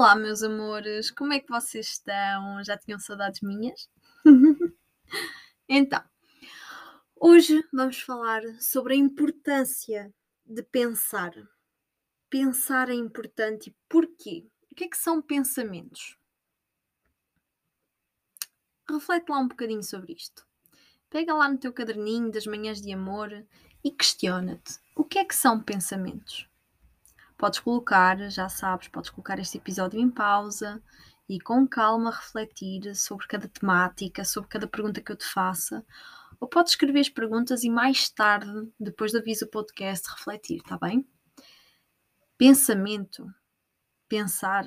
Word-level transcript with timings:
Olá, 0.00 0.16
meus 0.16 0.42
amores, 0.42 1.10
como 1.10 1.34
é 1.34 1.40
que 1.40 1.50
vocês 1.50 1.88
estão? 1.88 2.64
Já 2.64 2.74
tinham 2.78 2.98
saudades 2.98 3.42
minhas? 3.42 3.86
então, 5.68 6.02
hoje 7.14 7.62
vamos 7.70 8.00
falar 8.00 8.40
sobre 8.58 8.94
a 8.94 8.96
importância 8.96 10.10
de 10.46 10.62
pensar. 10.62 11.34
Pensar 12.30 12.88
é 12.88 12.94
importante 12.94 13.68
e 13.68 13.76
porquê? 13.90 14.48
O 14.72 14.74
que 14.74 14.84
é 14.84 14.88
que 14.88 14.96
são 14.96 15.20
pensamentos? 15.20 16.16
Reflete 18.88 19.28
lá 19.28 19.38
um 19.38 19.48
bocadinho 19.48 19.82
sobre 19.82 20.14
isto. 20.14 20.46
Pega 21.10 21.34
lá 21.34 21.46
no 21.46 21.58
teu 21.58 21.74
caderninho 21.74 22.32
das 22.32 22.46
manhãs 22.46 22.80
de 22.80 22.90
amor 22.90 23.46
e 23.84 23.90
questiona-te: 23.90 24.78
o 24.96 25.04
que 25.04 25.18
é 25.18 25.26
que 25.26 25.36
são 25.36 25.62
pensamentos? 25.62 26.49
Podes 27.40 27.58
colocar, 27.58 28.18
já 28.28 28.50
sabes, 28.50 28.88
podes 28.88 29.08
colocar 29.08 29.38
este 29.38 29.56
episódio 29.56 29.98
em 29.98 30.10
pausa 30.10 30.78
e 31.26 31.40
com 31.40 31.66
calma 31.66 32.10
refletir 32.10 32.94
sobre 32.94 33.26
cada 33.26 33.48
temática, 33.48 34.26
sobre 34.26 34.50
cada 34.50 34.68
pergunta 34.68 35.00
que 35.00 35.10
eu 35.10 35.16
te 35.16 35.24
faça. 35.24 35.82
Ou 36.38 36.46
podes 36.46 36.72
escrever 36.72 37.00
as 37.00 37.08
perguntas 37.08 37.64
e 37.64 37.70
mais 37.70 38.10
tarde, 38.10 38.70
depois 38.78 39.12
de 39.12 39.18
aviso 39.20 39.46
o 39.46 39.50
podcast, 39.50 40.06
refletir, 40.10 40.58
está 40.58 40.76
bem? 40.76 41.08
Pensamento, 42.36 43.26
pensar, 44.06 44.66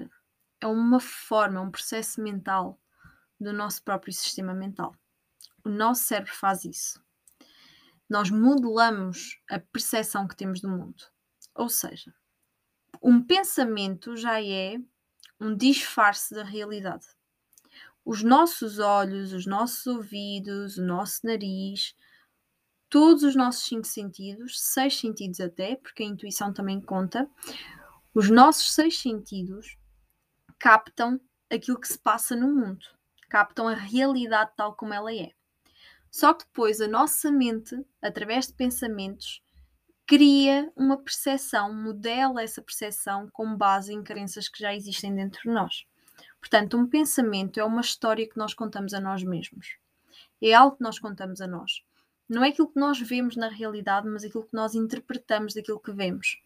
é 0.60 0.66
uma 0.66 1.00
forma, 1.00 1.60
é 1.60 1.62
um 1.62 1.70
processo 1.70 2.20
mental 2.24 2.82
do 3.40 3.54
nosso 3.54 3.84
próprio 3.84 4.12
sistema 4.12 4.52
mental. 4.52 4.96
O 5.64 5.70
nosso 5.70 6.06
cérebro 6.06 6.34
faz 6.34 6.66
isso. 6.66 7.00
Nós 8.10 8.32
modelamos 8.32 9.40
a 9.48 9.60
percepção 9.60 10.28
que 10.28 10.36
temos 10.36 10.60
do 10.60 10.70
mundo. 10.70 11.04
Ou 11.54 11.70
seja, 11.70 12.12
um 13.04 13.22
pensamento 13.22 14.16
já 14.16 14.42
é 14.42 14.80
um 15.38 15.56
disfarce 15.56 16.34
da 16.34 16.44
realidade. 16.44 17.06
Os 18.06 18.24
nossos 18.24 18.80
olhos, 18.80 19.34
os 19.34 19.46
nossos 19.46 19.86
ouvidos, 19.86 20.78
o 20.78 20.84
nosso 20.84 21.26
nariz, 21.26 21.96
todos 22.90 23.24
os 23.24 23.36
nossos 23.36 23.66
cinco 23.66 23.86
sentidos, 23.86 24.62
seis 24.62 24.98
sentidos 24.98 25.42
até, 25.42 25.76
porque 25.76 26.04
a 26.04 26.06
intuição 26.06 26.54
também 26.54 26.80
conta, 26.80 27.30
os 28.14 28.30
nossos 28.30 28.74
seis 28.74 28.98
sentidos 28.98 29.78
captam 30.58 31.20
aquilo 31.50 31.80
que 31.80 31.88
se 31.88 32.00
passa 32.00 32.36
no 32.36 32.54
mundo, 32.54 32.86
captam 33.30 33.68
a 33.68 33.74
realidade 33.74 34.52
tal 34.56 34.76
como 34.76 34.94
ela 34.94 35.14
é. 35.14 35.32
Só 36.10 36.34
que 36.34 36.46
depois 36.46 36.80
a 36.80 36.88
nossa 36.88 37.32
mente, 37.32 37.76
através 38.02 38.48
de 38.48 38.54
pensamentos, 38.54 39.43
cria 40.06 40.72
uma 40.76 40.98
percepção, 40.98 41.74
modela 41.74 42.44
essa 42.44 42.62
percepção 42.62 43.30
com 43.32 43.56
base 43.56 43.94
em 43.94 44.04
crenças 44.04 44.50
que 44.50 44.60
já 44.60 44.76
existem 44.76 45.16
dentro 45.16 45.42
de 45.44 45.50
nós. 45.50 45.86
Portanto, 46.40 46.78
um 46.78 46.86
pensamento 46.86 47.60
é 47.60 47.64
uma 47.64 47.82
história 47.82 48.28
que 48.28 48.38
nós 48.38 48.54
contamos 48.54 48.94
a 48.94 49.00
nós 49.00 49.24
mesmos. 49.24 49.78
É 50.42 50.54
algo 50.54 50.76
que 50.76 50.84
nós 50.84 51.00
contamos 51.00 51.40
a 51.40 51.48
nós. 51.48 51.82
Não 52.28 52.44
é 52.44 52.50
aquilo 52.50 52.68
que 52.68 52.80
nós 52.80 53.00
vemos 53.00 53.38
na 53.38 53.48
realidade, 53.48 54.08
mas 54.08 54.24
aquilo 54.24 54.44
que 54.44 54.54
nós 54.54 54.76
interpretamos 54.76 55.54
daquilo 55.54 55.80
que 55.80 55.92
vemos. 55.92 56.42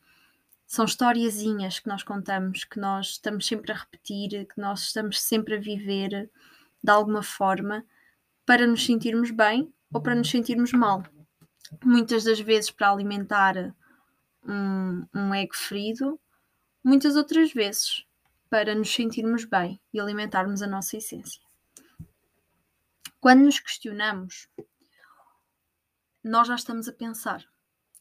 São 0.68 0.86
historiazinhas 0.86 1.80
que 1.80 1.88
nós 1.88 2.04
contamos, 2.04 2.64
que 2.64 2.80
nós 2.80 3.12
estamos 3.12 3.48
sempre 3.48 3.72
a 3.72 3.76
repetir, 3.76 4.46
que 4.46 4.60
nós 4.60 4.82
estamos 4.82 5.20
sempre 5.22 5.56
a 5.56 5.60
viver 5.60 6.30
de 6.84 6.92
alguma 6.92 7.24
forma 7.24 7.84
para 8.46 8.68
nos 8.68 8.86
sentirmos 8.86 9.32
bem 9.32 9.74
ou 9.92 10.02
para 10.02 10.14
nos 10.14 10.30
sentirmos 10.30 10.74
mal 10.74 11.04
muitas 11.84 12.24
das 12.24 12.40
vezes 12.40 12.72
para 12.72 12.92
alimentar 12.92 13.76
um, 14.44 15.06
um 15.14 15.34
ego 15.34 15.56
ferido, 15.56 16.20
muitas 16.84 17.16
outras 17.16 17.52
vezes 17.52 18.06
para 18.50 18.74
nos 18.74 18.94
sentirmos 18.94 19.46
bem 19.46 19.80
e 19.94 20.00
alimentarmos 20.00 20.62
a 20.62 20.68
nossa 20.68 20.98
essência. 20.98 21.42
Quando 23.20 23.44
nos 23.44 23.60
questionamos, 23.60 24.48
nós 26.24 26.48
já 26.48 26.56
estamos 26.56 26.88
a 26.88 26.94
pensar. 26.94 27.44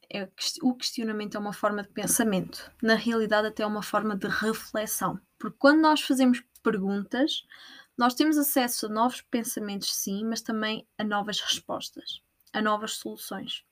É, 0.09 0.29
o 0.63 0.75
questionamento 0.75 1.37
é 1.37 1.41
uma 1.41 1.53
forma 1.53 1.83
de 1.83 1.89
pensamento. 1.89 2.71
Na 2.81 2.95
realidade, 2.95 3.49
até 3.49 3.65
é 3.65 3.67
uma 3.67 3.83
forma 3.83 4.17
de 4.17 4.29
reflexão. 4.29 5.21
Porque 5.37 5.57
quando 5.59 5.81
nós 5.81 6.01
fazemos 6.01 6.45
perguntas, 6.63 7.45
nós 7.99 8.15
temos 8.15 8.39
acesso 8.39 8.87
a 8.87 8.89
novos 8.89 9.21
pensamentos, 9.23 9.93
sim, 9.93 10.25
mas 10.25 10.43
também 10.43 10.87
a 10.97 11.03
novas 11.03 11.41
respostas 11.41 12.23
a 12.57 12.63
novas 12.63 12.93
soluções 12.93 13.63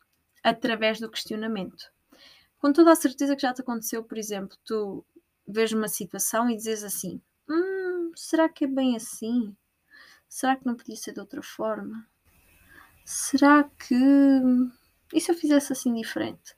através 0.43 1.01
do 1.01 1.11
questionamento. 1.11 1.91
Com 2.59 2.71
toda 2.71 2.93
a 2.93 2.97
certeza 2.97 3.35
que 3.35 3.41
já 3.41 3.55
te 3.55 3.63
aconteceu, 3.63 4.05
por 4.05 4.19
exemplo, 4.19 4.59
tu 4.63 5.05
vês 5.49 5.73
uma 5.73 5.89
situação 5.89 6.51
e 6.51 6.57
dizes 6.57 6.85
assim: 6.85 7.21
hum, 7.49 8.13
será 8.15 8.47
que 8.47 8.67
é 8.67 8.69
bem 8.69 8.95
assim? 8.95 9.57
Será 10.29 10.55
que 10.55 10.67
não 10.67 10.77
podia 10.77 10.97
ser 10.97 11.15
de 11.15 11.21
outra 11.21 11.43
forma? 11.43 12.07
Será 13.07 13.65
que. 13.65 13.95
E 15.15 15.21
se 15.21 15.31
eu 15.31 15.35
fizesse 15.35 15.73
assim 15.73 15.95
diferente? 15.95 16.55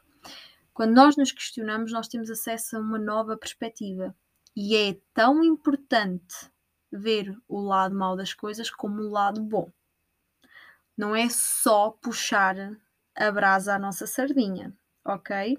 Quando 0.74 0.94
nós 0.94 1.16
nos 1.16 1.30
questionamos, 1.30 1.92
nós 1.92 2.08
temos 2.08 2.28
acesso 2.28 2.76
a 2.76 2.80
uma 2.80 2.98
nova 2.98 3.36
perspectiva. 3.36 4.14
E 4.56 4.74
é 4.74 4.98
tão 5.14 5.44
importante 5.44 6.50
ver 6.90 7.36
o 7.46 7.60
lado 7.60 7.94
mau 7.94 8.16
das 8.16 8.34
coisas 8.34 8.68
como 8.68 9.02
o 9.02 9.10
lado 9.10 9.40
bom 9.40 9.70
não 10.96 11.14
é 11.14 11.28
só 11.28 11.90
puxar 11.90 12.56
a 13.14 13.30
brasa 13.30 13.74
à 13.74 13.78
nossa 13.78 14.06
sardinha, 14.06 14.76
ok? 15.04 15.58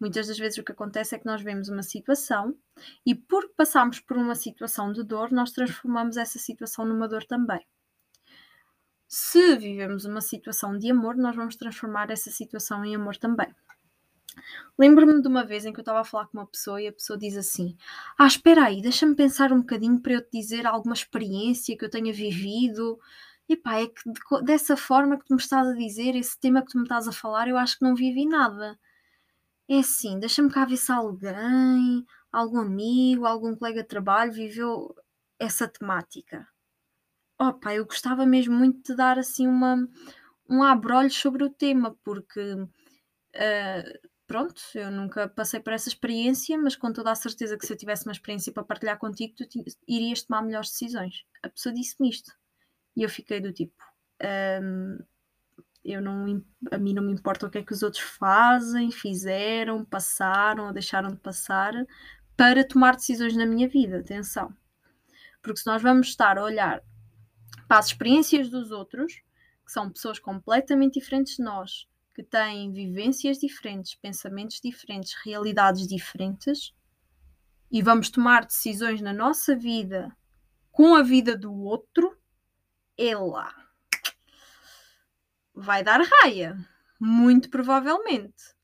Muitas 0.00 0.28
das 0.28 0.38
vezes 0.38 0.58
o 0.58 0.64
que 0.64 0.72
acontece 0.72 1.14
é 1.14 1.18
que 1.18 1.26
nós 1.26 1.42
vemos 1.42 1.68
uma 1.68 1.82
situação 1.82 2.56
e 3.04 3.14
porque 3.14 3.52
passamos 3.56 4.00
por 4.00 4.16
uma 4.16 4.34
situação 4.34 4.92
de 4.92 5.02
dor, 5.02 5.32
nós 5.32 5.50
transformamos 5.52 6.16
essa 6.16 6.38
situação 6.38 6.84
numa 6.84 7.08
dor 7.08 7.24
também. 7.24 7.66
Se 9.06 9.56
vivemos 9.56 10.04
uma 10.04 10.20
situação 10.20 10.78
de 10.78 10.90
amor, 10.90 11.16
nós 11.16 11.34
vamos 11.34 11.56
transformar 11.56 12.10
essa 12.10 12.30
situação 12.30 12.84
em 12.84 12.94
amor 12.94 13.16
também. 13.16 13.54
Lembro-me 14.78 15.20
de 15.20 15.28
uma 15.28 15.44
vez 15.44 15.64
em 15.64 15.72
que 15.72 15.80
eu 15.80 15.82
estava 15.82 16.00
a 16.00 16.04
falar 16.04 16.26
com 16.26 16.38
uma 16.38 16.46
pessoa 16.46 16.80
e 16.80 16.86
a 16.86 16.92
pessoa 16.92 17.18
diz 17.18 17.36
assim: 17.36 17.76
Ah, 18.18 18.26
espera 18.26 18.66
aí, 18.66 18.80
deixa-me 18.82 19.16
pensar 19.16 19.52
um 19.52 19.60
bocadinho 19.60 20.00
para 20.00 20.12
eu 20.12 20.20
te 20.20 20.38
dizer 20.38 20.66
alguma 20.66 20.94
experiência 20.94 21.76
que 21.76 21.84
eu 21.84 21.90
tenha 21.90 22.12
vivido 22.12 22.98
epá, 23.48 23.80
é 23.80 23.86
que 23.86 24.02
de, 24.10 24.44
dessa 24.44 24.76
forma 24.76 25.18
que 25.18 25.24
tu 25.24 25.34
me 25.34 25.40
estás 25.40 25.66
a 25.66 25.74
dizer, 25.74 26.14
esse 26.14 26.38
tema 26.38 26.62
que 26.62 26.72
tu 26.72 26.78
me 26.78 26.84
estás 26.84 27.08
a 27.08 27.12
falar, 27.12 27.48
eu 27.48 27.56
acho 27.56 27.78
que 27.78 27.84
não 27.84 27.94
vivi 27.94 28.26
nada. 28.26 28.78
É 29.68 29.78
assim, 29.78 30.18
deixa-me 30.18 30.50
cá 30.50 30.64
ver 30.64 30.76
se 30.76 30.90
alguém, 30.92 32.04
algum 32.32 32.58
amigo, 32.58 33.26
algum 33.26 33.54
colega 33.56 33.82
de 33.82 33.88
trabalho 33.88 34.32
viveu 34.32 34.94
essa 35.38 35.68
temática. 35.68 36.46
Opa, 37.40 37.74
eu 37.74 37.86
gostava 37.86 38.26
mesmo 38.26 38.54
muito 38.54 38.82
de 38.82 38.96
dar 38.96 39.18
assim 39.18 39.46
uma, 39.46 39.88
um 40.48 40.62
abrolho 40.62 41.10
sobre 41.10 41.44
o 41.44 41.50
tema, 41.50 41.96
porque 42.02 42.54
uh, 42.54 44.08
pronto, 44.26 44.60
eu 44.74 44.90
nunca 44.90 45.28
passei 45.28 45.60
por 45.60 45.72
essa 45.72 45.88
experiência, 45.88 46.58
mas 46.58 46.76
com 46.76 46.92
toda 46.92 47.12
a 47.12 47.14
certeza 47.14 47.56
que 47.56 47.66
se 47.66 47.72
eu 47.72 47.76
tivesse 47.76 48.06
uma 48.06 48.12
experiência 48.12 48.52
para 48.52 48.64
partilhar 48.64 48.98
contigo, 48.98 49.34
tu 49.36 49.44
irias 49.86 50.22
tomar 50.22 50.42
melhores 50.42 50.70
decisões. 50.70 51.24
A 51.42 51.48
pessoa 51.48 51.74
disse-me 51.74 52.10
isto. 52.10 52.32
E 52.98 53.04
eu 53.04 53.08
fiquei 53.08 53.40
do 53.40 53.52
tipo, 53.52 53.80
um, 54.60 54.98
eu 55.84 56.02
não, 56.02 56.44
a 56.72 56.78
mim 56.78 56.92
não 56.92 57.04
me 57.04 57.12
importa 57.12 57.46
o 57.46 57.50
que 57.50 57.58
é 57.58 57.62
que 57.62 57.72
os 57.72 57.84
outros 57.84 58.02
fazem, 58.02 58.90
fizeram, 58.90 59.84
passaram 59.84 60.66
ou 60.66 60.72
deixaram 60.72 61.10
de 61.10 61.16
passar 61.16 61.72
para 62.36 62.66
tomar 62.66 62.96
decisões 62.96 63.36
na 63.36 63.46
minha 63.46 63.68
vida. 63.68 64.00
Atenção. 64.00 64.52
Porque 65.40 65.60
se 65.60 65.66
nós 65.68 65.80
vamos 65.80 66.08
estar 66.08 66.38
a 66.38 66.42
olhar 66.42 66.82
para 67.68 67.78
as 67.78 67.86
experiências 67.86 68.50
dos 68.50 68.72
outros, 68.72 69.22
que 69.64 69.70
são 69.70 69.88
pessoas 69.88 70.18
completamente 70.18 70.94
diferentes 70.94 71.36
de 71.36 71.44
nós, 71.44 71.86
que 72.16 72.24
têm 72.24 72.72
vivências 72.72 73.38
diferentes, 73.38 73.94
pensamentos 73.94 74.60
diferentes, 74.60 75.14
realidades 75.24 75.86
diferentes, 75.86 76.74
e 77.70 77.80
vamos 77.80 78.10
tomar 78.10 78.44
decisões 78.44 79.00
na 79.00 79.12
nossa 79.12 79.54
vida 79.54 80.10
com 80.72 80.96
a 80.96 81.02
vida 81.04 81.36
do 81.36 81.54
outro, 81.54 82.17
ela 82.98 83.54
vai 85.54 85.84
dar 85.84 86.00
raia, 86.00 86.58
muito 87.00 87.48
provavelmente. 87.48 88.56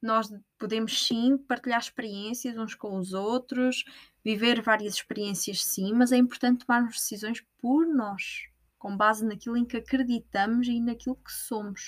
Nós 0.00 0.28
podemos 0.58 1.06
sim 1.06 1.38
partilhar 1.38 1.80
experiências 1.80 2.58
uns 2.58 2.74
com 2.74 2.98
os 2.98 3.12
outros, 3.12 3.84
viver 4.24 4.60
várias 4.60 4.94
experiências 4.94 5.62
sim, 5.62 5.92
mas 5.92 6.12
é 6.12 6.16
importante 6.16 6.64
tomarmos 6.66 6.96
decisões 6.96 7.42
por 7.58 7.86
nós, 7.86 8.46
com 8.78 8.96
base 8.96 9.24
naquilo 9.24 9.56
em 9.56 9.64
que 9.64 9.76
acreditamos 9.76 10.66
e 10.68 10.80
naquilo 10.80 11.16
que 11.16 11.32
somos. 11.32 11.82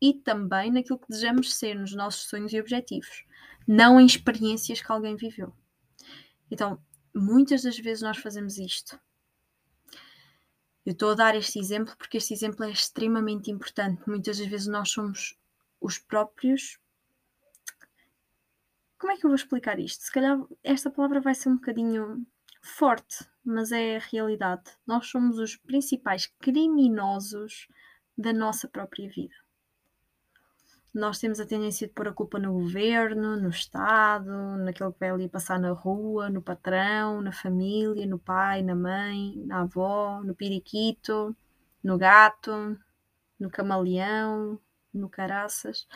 E 0.00 0.14
também 0.14 0.72
naquilo 0.72 0.98
que 0.98 1.08
desejamos 1.08 1.54
ser, 1.54 1.74
nos 1.74 1.94
nossos 1.94 2.28
sonhos 2.28 2.52
e 2.52 2.60
objetivos, 2.60 3.24
não 3.66 4.00
em 4.00 4.06
experiências 4.06 4.80
que 4.80 4.92
alguém 4.92 5.16
viveu. 5.16 5.52
Então, 6.50 6.80
muitas 7.14 7.62
das 7.62 7.78
vezes 7.78 8.02
nós 8.02 8.18
fazemos 8.18 8.58
isto. 8.58 8.98
Eu 10.86 10.92
estou 10.92 11.10
a 11.10 11.14
dar 11.14 11.34
este 11.34 11.58
exemplo 11.58 11.96
porque 11.96 12.16
este 12.16 12.32
exemplo 12.32 12.64
é 12.64 12.70
extremamente 12.70 13.50
importante. 13.50 14.08
Muitas 14.08 14.38
das 14.38 14.46
vezes 14.46 14.68
nós 14.68 14.88
somos 14.88 15.36
os 15.80 15.98
próprios. 15.98 16.78
Como 18.96 19.12
é 19.12 19.16
que 19.16 19.26
eu 19.26 19.30
vou 19.30 19.34
explicar 19.34 19.80
isto? 19.80 20.04
Se 20.04 20.12
calhar 20.12 20.38
esta 20.62 20.88
palavra 20.88 21.20
vai 21.20 21.34
ser 21.34 21.48
um 21.48 21.56
bocadinho 21.56 22.24
forte, 22.62 23.28
mas 23.44 23.72
é 23.72 23.96
a 23.96 24.00
realidade. 24.00 24.62
Nós 24.86 25.08
somos 25.08 25.40
os 25.40 25.56
principais 25.56 26.32
criminosos 26.38 27.66
da 28.16 28.32
nossa 28.32 28.68
própria 28.68 29.10
vida. 29.10 29.34
Nós 30.96 31.18
temos 31.18 31.38
a 31.38 31.44
tendência 31.44 31.86
de 31.86 31.92
pôr 31.92 32.08
a 32.08 32.12
culpa 32.12 32.38
no 32.38 32.54
governo, 32.54 33.36
no 33.36 33.50
Estado, 33.50 34.30
naquele 34.56 34.90
que 34.92 34.98
vai 34.98 35.10
ali 35.10 35.28
passar 35.28 35.60
na 35.60 35.70
rua, 35.72 36.30
no 36.30 36.40
patrão, 36.40 37.20
na 37.20 37.32
família, 37.32 38.06
no 38.06 38.18
pai, 38.18 38.62
na 38.62 38.74
mãe, 38.74 39.34
na 39.44 39.60
avó, 39.60 40.22
no 40.24 40.34
periquito, 40.34 41.36
no 41.84 41.98
gato, 41.98 42.78
no 43.38 43.50
camaleão, 43.50 44.58
no 44.90 45.10
caraças, 45.10 45.86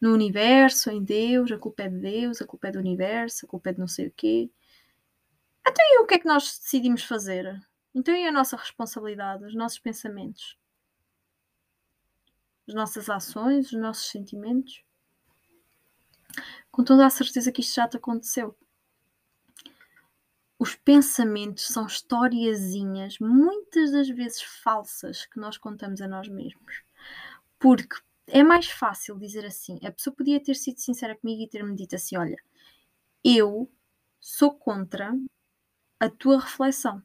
no 0.00 0.12
universo, 0.12 0.90
em 0.90 1.04
Deus, 1.04 1.52
a 1.52 1.56
culpa 1.56 1.84
é 1.84 1.88
de 1.88 1.98
Deus, 1.98 2.42
a 2.42 2.46
culpa 2.46 2.66
é 2.66 2.72
do 2.72 2.80
universo, 2.80 3.46
a 3.46 3.48
culpa 3.48 3.70
é 3.70 3.72
de 3.74 3.78
não 3.78 3.86
sei 3.86 4.08
o 4.08 4.12
quê. 4.16 4.50
Então 5.60 5.84
e 5.88 6.00
o 6.00 6.06
que 6.06 6.14
é 6.14 6.18
que 6.18 6.26
nós 6.26 6.58
decidimos 6.58 7.04
fazer? 7.04 7.60
Então 7.94 8.12
e 8.12 8.26
a 8.26 8.32
nossa 8.32 8.56
responsabilidade, 8.56 9.44
os 9.44 9.54
nossos 9.54 9.78
pensamentos? 9.78 10.58
As 12.72 12.74
nossas 12.74 13.10
ações, 13.10 13.66
os 13.66 13.78
nossos 13.78 14.06
sentimentos? 14.06 14.82
Com 16.70 16.82
toda 16.82 17.04
a 17.04 17.10
certeza 17.10 17.52
que 17.52 17.60
isto 17.60 17.74
já 17.74 17.86
te 17.86 17.98
aconteceu. 17.98 18.56
Os 20.58 20.74
pensamentos 20.74 21.66
são 21.66 21.86
historiazinhas, 21.86 23.18
muitas 23.20 23.92
das 23.92 24.08
vezes 24.08 24.40
falsas, 24.40 25.26
que 25.26 25.38
nós 25.38 25.58
contamos 25.58 26.00
a 26.00 26.08
nós 26.08 26.28
mesmos. 26.28 26.82
Porque 27.58 27.96
é 28.26 28.42
mais 28.42 28.70
fácil 28.70 29.18
dizer 29.18 29.44
assim. 29.44 29.78
A 29.84 29.92
pessoa 29.92 30.16
podia 30.16 30.42
ter 30.42 30.54
sido 30.54 30.78
sincera 30.78 31.14
comigo 31.14 31.42
e 31.42 31.48
ter-me 31.48 31.76
dito 31.76 31.94
assim: 31.94 32.16
olha, 32.16 32.42
eu 33.22 33.70
sou 34.18 34.54
contra 34.54 35.14
a 36.00 36.08
tua 36.08 36.40
reflexão. 36.40 37.02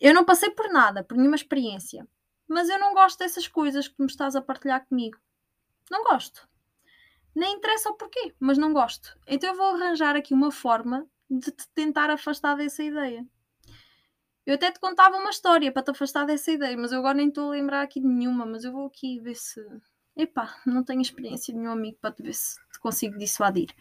Eu 0.00 0.12
não 0.12 0.24
passei 0.24 0.50
por 0.50 0.72
nada, 0.72 1.04
por 1.04 1.16
nenhuma 1.16 1.36
experiência, 1.36 2.04
mas 2.48 2.68
eu 2.68 2.78
não 2.78 2.94
gosto 2.94 3.18
dessas 3.18 3.48
coisas 3.48 3.88
que 3.88 4.00
me 4.00 4.06
estás 4.06 4.36
a 4.36 4.42
partilhar 4.42 4.86
comigo. 4.86 5.18
Não 5.90 6.04
gosto. 6.04 6.48
Nem 7.34 7.56
interessa 7.56 7.90
o 7.90 7.94
porquê, 7.94 8.34
mas 8.38 8.56
não 8.56 8.72
gosto. 8.72 9.18
Então 9.26 9.50
eu 9.50 9.56
vou 9.56 9.74
arranjar 9.74 10.14
aqui 10.14 10.32
uma 10.32 10.52
forma 10.52 11.06
de 11.28 11.50
te 11.50 11.68
tentar 11.74 12.10
afastar 12.10 12.56
dessa 12.56 12.82
ideia. 12.82 13.26
Eu 14.46 14.54
até 14.54 14.70
te 14.70 14.78
contava 14.78 15.16
uma 15.16 15.30
história 15.30 15.72
para 15.72 15.82
te 15.82 15.90
afastar 15.90 16.26
dessa 16.26 16.52
ideia, 16.52 16.76
mas 16.76 16.92
eu 16.92 16.98
agora 16.98 17.14
nem 17.14 17.28
estou 17.28 17.48
a 17.48 17.52
lembrar 17.52 17.82
aqui 17.82 17.98
de 18.00 18.06
nenhuma, 18.06 18.44
mas 18.44 18.62
eu 18.64 18.72
vou 18.72 18.86
aqui 18.86 19.18
ver 19.20 19.34
se. 19.34 19.60
Epá, 20.16 20.54
não 20.66 20.84
tenho 20.84 21.00
experiência 21.00 21.52
de 21.52 21.58
nenhum 21.58 21.72
amigo 21.72 21.98
para 22.00 22.12
te 22.14 22.22
ver 22.22 22.34
se 22.34 22.56
te 22.72 22.78
consigo 22.78 23.18
dissuadir. 23.18 23.74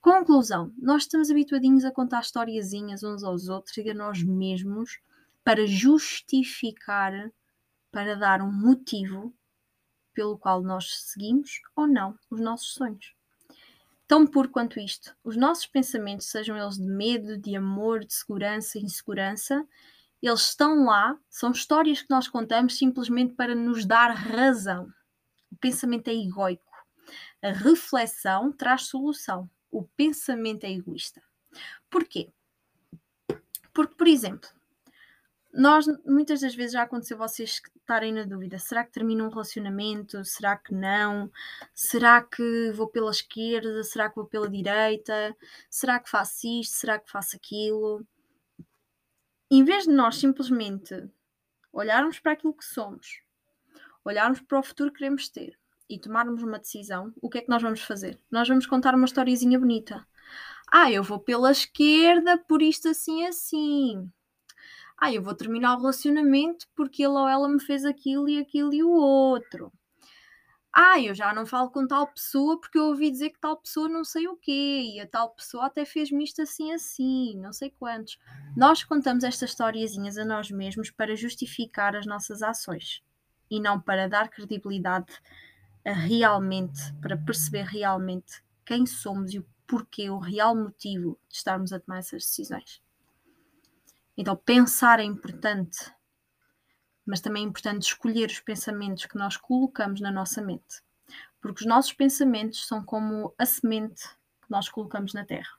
Conclusão: 0.00 0.72
nós 0.78 1.02
estamos 1.02 1.30
habituadinhos 1.30 1.84
a 1.84 1.90
contar 1.90 2.20
historiazinhas 2.20 3.02
uns 3.02 3.24
aos 3.24 3.48
outros 3.48 3.76
e 3.78 3.90
a 3.90 3.94
nós 3.94 4.22
mesmos 4.22 5.00
para 5.42 5.66
justificar, 5.66 7.12
para 7.96 8.14
dar 8.14 8.42
um 8.42 8.52
motivo 8.52 9.34
pelo 10.12 10.36
qual 10.36 10.60
nós 10.60 11.00
seguimos 11.04 11.62
ou 11.74 11.86
não 11.86 12.14
os 12.28 12.38
nossos 12.38 12.74
sonhos. 12.74 13.14
Tão 14.06 14.26
puro 14.26 14.50
quanto 14.50 14.78
isto, 14.78 15.16
os 15.24 15.34
nossos 15.34 15.64
pensamentos, 15.66 16.26
sejam 16.26 16.58
eles 16.58 16.76
de 16.76 16.84
medo, 16.84 17.38
de 17.38 17.56
amor, 17.56 18.04
de 18.04 18.12
segurança, 18.12 18.78
insegurança, 18.78 19.66
eles 20.20 20.42
estão 20.42 20.84
lá, 20.84 21.18
são 21.30 21.52
histórias 21.52 22.02
que 22.02 22.10
nós 22.10 22.28
contamos 22.28 22.76
simplesmente 22.76 23.32
para 23.32 23.54
nos 23.54 23.86
dar 23.86 24.10
razão. 24.10 24.92
O 25.50 25.56
pensamento 25.56 26.08
é 26.08 26.14
egoico. 26.14 26.70
A 27.42 27.52
reflexão 27.52 28.52
traz 28.52 28.82
solução 28.82 29.48
o 29.70 29.84
pensamento 29.96 30.64
é 30.64 30.70
egoísta. 30.70 31.22
Porquê? 31.90 32.30
Porque, 33.72 33.94
por 33.94 34.06
exemplo, 34.06 34.50
nós 35.56 35.86
muitas 36.04 36.40
das 36.42 36.54
vezes 36.54 36.72
já 36.72 36.82
aconteceu 36.82 37.16
vocês 37.16 37.62
estarem 37.76 38.12
na 38.12 38.24
dúvida: 38.24 38.58
será 38.58 38.84
que 38.84 38.92
termino 38.92 39.24
um 39.24 39.30
relacionamento? 39.30 40.24
Será 40.24 40.56
que 40.56 40.74
não? 40.74 41.30
Será 41.74 42.22
que 42.22 42.72
vou 42.72 42.88
pela 42.88 43.10
esquerda? 43.10 43.82
Será 43.82 44.08
que 44.08 44.16
vou 44.16 44.26
pela 44.26 44.48
direita? 44.48 45.36
Será 45.70 45.98
que 45.98 46.10
faço 46.10 46.46
isto? 46.46 46.76
Será 46.76 46.98
que 46.98 47.10
faço 47.10 47.36
aquilo? 47.36 48.06
Em 49.50 49.64
vez 49.64 49.84
de 49.84 49.90
nós 49.90 50.16
simplesmente 50.16 51.08
olharmos 51.72 52.18
para 52.18 52.32
aquilo 52.32 52.54
que 52.54 52.64
somos, 52.64 53.20
olharmos 54.04 54.40
para 54.40 54.58
o 54.58 54.62
futuro 54.62 54.90
que 54.90 54.98
queremos 54.98 55.28
ter, 55.28 55.58
e 55.88 55.98
tomarmos 55.98 56.42
uma 56.42 56.58
decisão, 56.58 57.12
o 57.22 57.30
que 57.30 57.38
é 57.38 57.40
que 57.42 57.48
nós 57.48 57.62
vamos 57.62 57.80
fazer? 57.80 58.18
Nós 58.30 58.48
vamos 58.48 58.66
contar 58.66 58.94
uma 58.94 59.04
historiazinha 59.04 59.58
bonita. 59.58 60.06
Ah, 60.70 60.90
eu 60.90 61.02
vou 61.02 61.20
pela 61.20 61.50
esquerda 61.50 62.36
por 62.36 62.60
isto 62.60 62.88
assim 62.88 63.24
assim. 63.24 64.10
Ah, 64.98 65.12
eu 65.12 65.22
vou 65.22 65.34
terminar 65.34 65.74
o 65.74 65.78
relacionamento 65.80 66.66
porque 66.74 67.02
ele 67.02 67.12
ou 67.14 67.28
ela 67.28 67.48
me 67.48 67.60
fez 67.62 67.84
aquilo 67.84 68.28
e 68.28 68.38
aquilo 68.38 68.74
e 68.74 68.82
o 68.82 68.90
outro. 68.90 69.72
Ah, 70.72 71.00
eu 71.00 71.14
já 71.14 71.32
não 71.32 71.46
falo 71.46 71.70
com 71.70 71.86
tal 71.86 72.06
pessoa 72.08 72.60
porque 72.60 72.76
eu 72.78 72.84
ouvi 72.88 73.10
dizer 73.10 73.30
que 73.30 73.40
tal 73.40 73.56
pessoa 73.56 73.88
não 73.88 74.04
sei 74.04 74.28
o 74.28 74.36
quê 74.36 74.92
e 74.94 75.00
a 75.00 75.06
tal 75.08 75.30
pessoa 75.30 75.66
até 75.66 75.86
fez-me 75.86 76.22
isto 76.22 76.42
assim 76.42 76.72
assim, 76.72 77.34
não 77.38 77.52
sei 77.52 77.70
quantos. 77.70 78.18
Nós 78.54 78.84
contamos 78.84 79.24
estas 79.24 79.50
historiazinhas 79.50 80.18
a 80.18 80.24
nós 80.24 80.50
mesmos 80.50 80.90
para 80.90 81.16
justificar 81.16 81.96
as 81.96 82.04
nossas 82.04 82.42
ações 82.42 83.02
e 83.50 83.58
não 83.58 83.80
para 83.80 84.06
dar 84.08 84.28
credibilidade 84.28 85.14
realmente, 85.84 86.92
para 87.00 87.16
perceber 87.16 87.64
realmente 87.64 88.42
quem 88.64 88.84
somos 88.86 89.32
e 89.32 89.38
o 89.38 89.46
porquê, 89.66 90.10
o 90.10 90.18
real 90.18 90.54
motivo 90.54 91.18
de 91.28 91.36
estarmos 91.36 91.72
a 91.72 91.80
tomar 91.80 91.98
essas 91.98 92.22
decisões. 92.24 92.82
Então, 94.16 94.34
pensar 94.36 94.98
é 94.98 95.04
importante, 95.04 95.92
mas 97.04 97.20
também 97.20 97.44
é 97.44 97.46
importante 97.46 97.82
escolher 97.82 98.30
os 98.30 98.40
pensamentos 98.40 99.04
que 99.06 99.16
nós 99.16 99.36
colocamos 99.36 100.00
na 100.00 100.10
nossa 100.10 100.40
mente, 100.40 100.82
porque 101.40 101.60
os 101.60 101.66
nossos 101.66 101.92
pensamentos 101.92 102.66
são 102.66 102.82
como 102.82 103.34
a 103.38 103.44
semente 103.44 104.02
que 104.42 104.50
nós 104.50 104.68
colocamos 104.68 105.12
na 105.12 105.24
terra. 105.24 105.50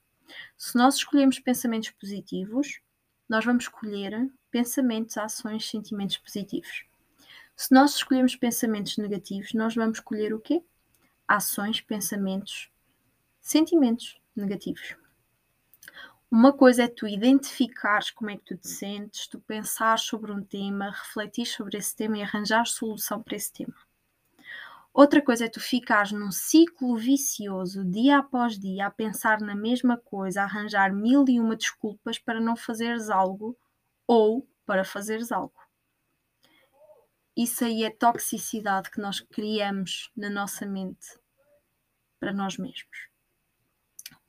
Se 0.58 0.76
nós 0.76 0.96
escolhemos 0.96 1.40
pensamentos 1.40 1.92
positivos, 1.92 2.82
nós 3.30 3.46
vamos 3.46 3.66
escolher 3.66 4.30
pensamentos, 4.50 5.18
ações, 5.18 5.70
sentimentos 5.70 6.18
positivos. 6.18 6.86
Se 7.56 7.74
nós 7.74 7.96
escolhemos 7.96 8.36
pensamentos 8.36 8.98
negativos, 8.98 9.54
nós 9.54 9.76
vamos 9.76 9.98
escolher 9.98 10.34
o 10.34 10.40
quê? 10.40 10.64
Ações, 11.28 11.82
pensamentos, 11.82 12.72
sentimentos 13.40 14.20
negativos. 14.36 14.96
Uma 16.30 16.52
coisa 16.52 16.84
é 16.84 16.88
tu 16.88 17.08
identificares 17.08 18.12
como 18.12 18.30
é 18.30 18.38
que 18.38 18.44
tu 18.44 18.58
te 18.58 18.68
sentes, 18.68 19.28
tu 19.28 19.40
pensares 19.40 20.02
sobre 20.04 20.32
um 20.32 20.44
tema, 20.44 20.92
refletir 20.92 21.46
sobre 21.46 21.78
esse 21.78 21.96
tema 21.96 22.18
e 22.18 22.22
arranjar 22.22 22.66
solução 22.66 23.24
para 23.24 23.36
esse 23.36 23.52
tema. 23.52 23.76
Outra 24.94 25.22
coisa 25.22 25.46
é 25.46 25.50
tu 25.50 25.60
ficares 25.60 26.12
num 26.12 26.32
ciclo 26.32 26.98
vicioso, 26.98 27.86
dia 27.86 28.18
após 28.18 28.60
dia, 28.60 28.88
a 28.88 28.92
pensar 28.92 29.40
na 29.40 29.56
mesma 29.56 29.96
coisa, 29.98 30.42
a 30.42 30.46
arranjar 30.46 30.94
mil 30.94 31.24
e 31.28 31.40
uma 31.40 31.56
desculpas 31.56 32.20
para 32.20 32.42
não 32.42 32.56
fazeres 32.56 33.10
algo 33.10 33.58
ou 34.08 34.48
para 34.66 34.84
fazeres 34.84 35.32
algo 35.32 35.68
isso 37.38 37.64
aí 37.64 37.84
é 37.84 37.92
toxicidade 37.92 38.90
que 38.90 39.00
nós 39.00 39.20
criamos 39.20 40.12
na 40.18 40.28
nossa 40.28 40.66
mente 40.66 41.20
para 42.20 42.34
nós 42.34 42.58
mesmos. 42.58 43.10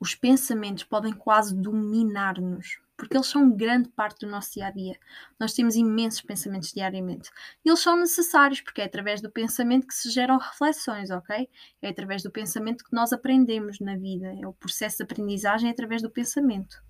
Os 0.00 0.14
pensamentos 0.14 0.85
podem 0.85 1.12
quase 1.12 1.55
dominar-nos, 1.55 2.81
porque 2.97 3.17
eles 3.17 3.26
são 3.26 3.50
grande 3.50 3.88
parte 3.88 4.25
do 4.25 4.31
nosso 4.31 4.55
dia 4.55 4.67
a 4.67 4.71
dia. 4.71 4.99
Nós 5.38 5.52
temos 5.55 5.75
imensos 5.76 6.21
pensamentos 6.21 6.73
diariamente. 6.73 7.31
E 7.64 7.69
eles 7.69 7.81
são 7.81 7.97
necessários, 7.97 8.61
porque 8.61 8.81
é 8.81 8.85
através 8.85 9.21
do 9.21 9.31
pensamento 9.31 9.87
que 9.87 9.95
se 9.95 10.11
geram 10.11 10.38
reflexões, 10.38 11.11
ok? 11.11 11.49
É 11.83 11.88
através 11.88 12.23
do 12.23 12.31
pensamento 12.31 12.85
que 12.85 12.93
nós 12.93 13.12
aprendemos 13.12 13.81
na 13.81 13.97
vida. 13.97 14.28
É 14.40 14.47
o 14.47 14.52
processo 14.52 14.99
de 14.99 15.02
aprendizagem 15.05 15.71
através 15.71 16.02
do 16.02 16.11
pensamento. 16.11 16.83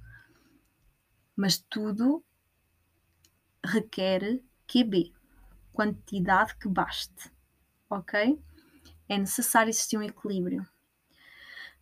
Mas 1.34 1.58
tudo 1.58 2.22
requer 3.64 4.40
QB 4.66 5.12
quantidade 5.78 6.56
que 6.56 6.68
baste, 6.68 7.30
ok? 7.88 8.36
É 9.08 9.16
necessário 9.16 9.70
existir 9.70 9.96
um 9.96 10.02
equilíbrio. 10.02 10.66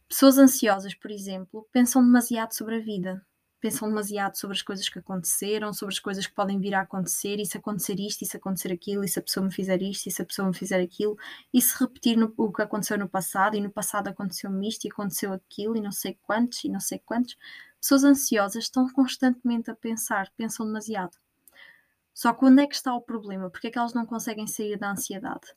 Pessoas 0.08 0.38
ansiosas, 0.38 0.94
por 0.94 1.10
exemplo, 1.10 1.68
pensam 1.72 2.02
demasiado 2.02 2.52
sobre 2.52 2.76
a 2.76 2.80
vida, 2.80 3.26
pensam 3.60 3.88
demasiado 3.88 4.36
sobre 4.36 4.54
as 4.56 4.62
coisas 4.62 4.88
que 4.88 5.00
aconteceram, 5.00 5.72
sobre 5.72 5.92
as 5.92 5.98
coisas 5.98 6.26
que 6.26 6.34
podem 6.34 6.60
vir 6.60 6.74
a 6.74 6.82
acontecer, 6.82 7.40
e 7.40 7.44
se 7.44 7.58
acontecer 7.58 7.98
isto, 7.98 8.22
e 8.22 8.26
se 8.26 8.36
acontecer 8.36 8.72
aquilo, 8.72 9.04
e 9.04 9.08
se 9.08 9.18
a 9.18 9.22
pessoa 9.22 9.44
me 9.44 9.52
fizer 9.52 9.82
isto, 9.82 10.06
e 10.06 10.12
se 10.12 10.22
a 10.22 10.24
pessoa 10.24 10.46
me 10.46 10.54
fizer 10.54 10.80
aquilo, 10.80 11.18
e 11.52 11.60
se 11.60 11.76
repetir 11.78 12.16
no, 12.16 12.32
o 12.36 12.52
que 12.52 12.62
aconteceu 12.62 12.96
no 12.96 13.08
passado, 13.08 13.56
e 13.56 13.60
no 13.60 13.68
passado 13.68 14.06
aconteceu-me 14.06 14.68
isto, 14.68 14.84
e 14.84 14.90
aconteceu 14.90 15.32
aquilo, 15.32 15.76
e 15.76 15.80
não 15.80 15.92
sei 15.92 16.16
quantos, 16.22 16.62
e 16.64 16.68
não 16.68 16.80
sei 16.80 17.00
quantos. 17.00 17.36
Pessoas 17.80 18.04
ansiosas 18.04 18.64
estão 18.64 18.88
constantemente 18.92 19.70
a 19.72 19.74
pensar, 19.74 20.30
pensam 20.36 20.66
demasiado. 20.66 21.16
Só 22.14 22.32
que 22.32 22.44
onde 22.44 22.62
é 22.62 22.66
que 22.66 22.74
está 22.76 22.94
o 22.94 23.02
problema? 23.02 23.50
Porque 23.50 23.66
é 23.66 23.70
que 23.70 23.78
elas 23.78 23.92
não 23.92 24.06
conseguem 24.06 24.46
sair 24.46 24.78
da 24.78 24.92
ansiedade? 24.92 25.48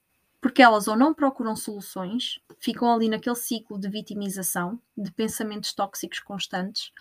Porque 0.49 0.63
elas 0.63 0.87
ou 0.87 0.97
não 0.97 1.13
procuram 1.13 1.55
soluções, 1.55 2.39
ficam 2.57 2.91
ali 2.91 3.07
naquele 3.07 3.35
ciclo 3.35 3.79
de 3.79 3.87
vitimização, 3.87 4.81
de 4.97 5.11
pensamentos 5.11 5.73
tóxicos 5.73 6.19
constantes, 6.21 6.91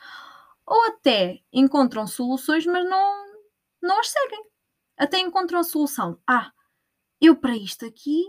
Ou 0.66 0.88
até 0.88 1.40
encontram 1.50 2.06
soluções, 2.06 2.66
mas 2.66 2.84
não, 2.86 3.40
não 3.80 4.00
as 4.00 4.10
seguem. 4.10 4.44
Até 4.98 5.18
encontram 5.18 5.60
a 5.60 5.64
solução. 5.64 6.20
Ah, 6.26 6.52
eu 7.22 7.34
para 7.36 7.56
isto 7.56 7.86
aqui, 7.86 8.22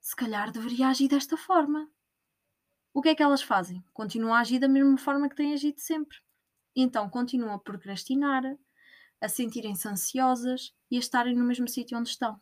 se 0.00 0.14
calhar 0.14 0.52
deveria 0.52 0.86
agir 0.86 1.08
desta 1.08 1.36
forma. 1.36 1.90
O 2.94 3.02
que 3.02 3.08
é 3.08 3.14
que 3.16 3.24
elas 3.24 3.42
fazem? 3.42 3.82
Continuam 3.92 4.34
a 4.34 4.38
agir 4.38 4.60
da 4.60 4.68
mesma 4.68 4.96
forma 4.96 5.28
que 5.28 5.34
têm 5.34 5.52
agido 5.52 5.80
sempre. 5.80 6.16
Então 6.76 7.10
continuam 7.10 7.54
a 7.54 7.58
procrastinar, 7.58 8.44
a 9.20 9.28
sentirem-se 9.28 9.88
ansiosas 9.88 10.72
e 10.88 10.94
a 10.96 11.00
estarem 11.00 11.34
no 11.34 11.44
mesmo 11.44 11.66
sítio 11.66 11.98
onde 11.98 12.10
estão. 12.10 12.40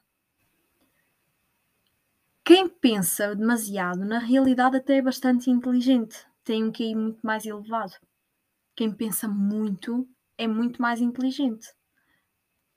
Quem 2.48 2.66
pensa 2.66 3.36
demasiado, 3.36 4.06
na 4.06 4.18
realidade, 4.18 4.78
até 4.78 4.96
é 4.96 5.02
bastante 5.02 5.50
inteligente, 5.50 6.26
tem 6.42 6.64
um 6.64 6.72
QI 6.72 6.94
muito 6.94 7.20
mais 7.20 7.44
elevado. 7.44 7.92
Quem 8.74 8.90
pensa 8.90 9.28
muito 9.28 10.08
é 10.38 10.48
muito 10.48 10.80
mais 10.80 10.98
inteligente. 11.02 11.68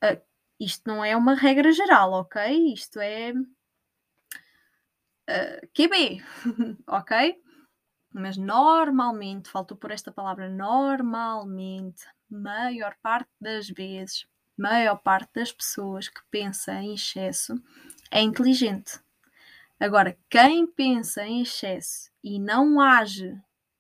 Uh, 0.03 0.21
isto 0.59 0.85
não 0.85 1.05
é 1.05 1.15
uma 1.15 1.35
regra 1.35 1.71
geral, 1.71 2.11
ok? 2.11 2.73
Isto 2.73 2.99
é 2.99 3.31
uh, 3.31 3.45
ah, 5.29 5.61
QB, 5.73 6.21
ok? 6.85 7.41
Mas 8.13 8.35
normalmente, 8.35 9.49
faltou 9.49 9.77
por 9.77 9.89
esta 9.89 10.11
palavra, 10.11 10.49
normalmente, 10.49 12.05
maior 12.29 12.93
parte 13.01 13.31
das 13.39 13.69
vezes, 13.69 14.27
maior 14.57 14.97
parte 14.97 15.31
das 15.33 15.53
pessoas 15.53 16.09
que 16.09 16.19
pensa 16.29 16.73
em 16.73 16.93
excesso 16.93 17.55
é 18.11 18.19
inteligente. 18.19 18.99
Agora, 19.81 20.15
quem 20.29 20.67
pensa 20.67 21.25
em 21.25 21.41
excesso 21.41 22.11
e 22.23 22.37
não 22.37 22.79
age 22.79 23.35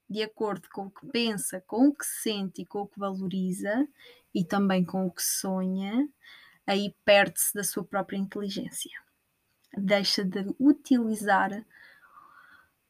de 0.09 0.23
acordo 0.23 0.67
com 0.73 0.87
o 0.87 0.89
que 0.89 1.05
pensa, 1.05 1.61
com 1.67 1.89
o 1.89 1.93
que 1.93 2.03
sente 2.03 2.63
e 2.63 2.65
com 2.65 2.79
o 2.81 2.87
que 2.87 2.97
valoriza, 2.97 3.87
e 4.33 4.43
também 4.43 4.83
com 4.83 5.05
o 5.05 5.11
que 5.11 5.21
sonha, 5.21 6.09
aí 6.65 6.95
perde-se 7.05 7.53
da 7.53 7.63
sua 7.63 7.83
própria 7.83 8.17
inteligência. 8.17 8.89
Deixa 9.77 10.25
de 10.25 10.43
utilizar 10.59 11.63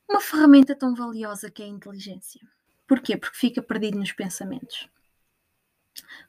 uma 0.10 0.22
ferramenta 0.22 0.74
tão 0.74 0.96
valiosa 0.96 1.52
que 1.52 1.62
é 1.62 1.66
a 1.66 1.70
inteligência. 1.70 2.40
Porquê? 2.88 3.18
Porque 3.18 3.38
fica 3.38 3.62
perdido 3.62 4.00
nos 4.00 4.14
pensamentos. 4.14 4.90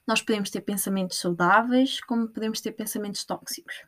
Nós 0.05 0.21
podemos 0.21 0.51
ter 0.51 0.63
pensamentos 0.63 1.17
saudáveis, 1.17 2.01
como 2.01 2.27
podemos 2.27 2.61
ter 2.61 2.73
pensamentos 2.73 3.25
tóxicos. 3.25 3.85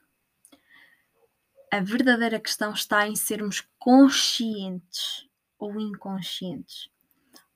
A 1.75 1.81
verdadeira 1.81 2.39
questão 2.39 2.73
está 2.73 3.05
em 3.09 3.17
sermos 3.17 3.67
conscientes 3.81 5.29
ou 5.59 5.81
inconscientes. 5.81 6.89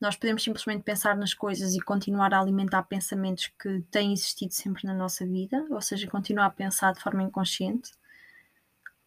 Nós 0.01 0.17
podemos 0.17 0.43
simplesmente 0.43 0.83
pensar 0.83 1.17
nas 1.17 1.33
coisas 1.33 1.77
e 1.77 1.81
continuar 1.81 2.35
a 2.35 2.41
alimentar 2.41 2.83
pensamentos 2.83 3.47
que 3.47 3.81
têm 3.93 4.13
existido 4.13 4.53
sempre 4.53 4.85
na 4.89 4.93
nossa 4.93 5.25
vida, 5.25 5.65
ou 5.71 5.81
seja, 5.81 6.11
continuar 6.11 6.47
a 6.47 6.51
pensar 6.51 6.95
de 6.95 7.01
forma 7.01 7.23
inconsciente, 7.23 7.93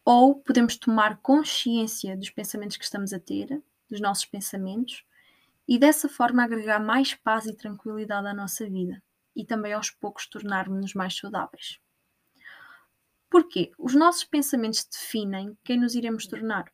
ou 0.02 0.36
podemos 0.36 0.78
tomar 0.78 1.18
consciência 1.18 2.16
dos 2.16 2.30
pensamentos 2.30 2.78
que 2.78 2.84
estamos 2.84 3.12
a 3.12 3.20
ter, 3.20 3.62
dos 3.90 4.00
nossos 4.00 4.24
pensamentos, 4.24 5.04
e 5.68 5.78
dessa 5.78 6.08
forma 6.08 6.42
agregar 6.42 6.80
mais 6.80 7.14
paz 7.14 7.44
e 7.44 7.54
tranquilidade 7.54 8.28
à 8.28 8.32
nossa 8.32 8.66
vida 8.66 9.02
e 9.36 9.44
também 9.44 9.74
aos 9.74 9.90
poucos 9.90 10.26
tornarmos-nos 10.26 10.94
mais 10.94 11.14
saudáveis. 11.14 11.81
Porquê? 13.32 13.72
Os 13.78 13.94
nossos 13.94 14.24
pensamentos 14.24 14.84
definem 14.84 15.56
quem 15.64 15.80
nos 15.80 15.94
iremos 15.94 16.26
tornar. 16.26 16.70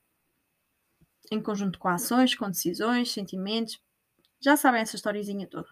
Em 1.30 1.40
conjunto 1.40 1.78
com 1.78 1.86
ações, 1.86 2.34
com 2.34 2.50
decisões, 2.50 3.12
sentimentos. 3.12 3.80
Já 4.40 4.56
sabem 4.56 4.80
essa 4.80 4.96
historiezinha 4.96 5.46
toda. 5.46 5.68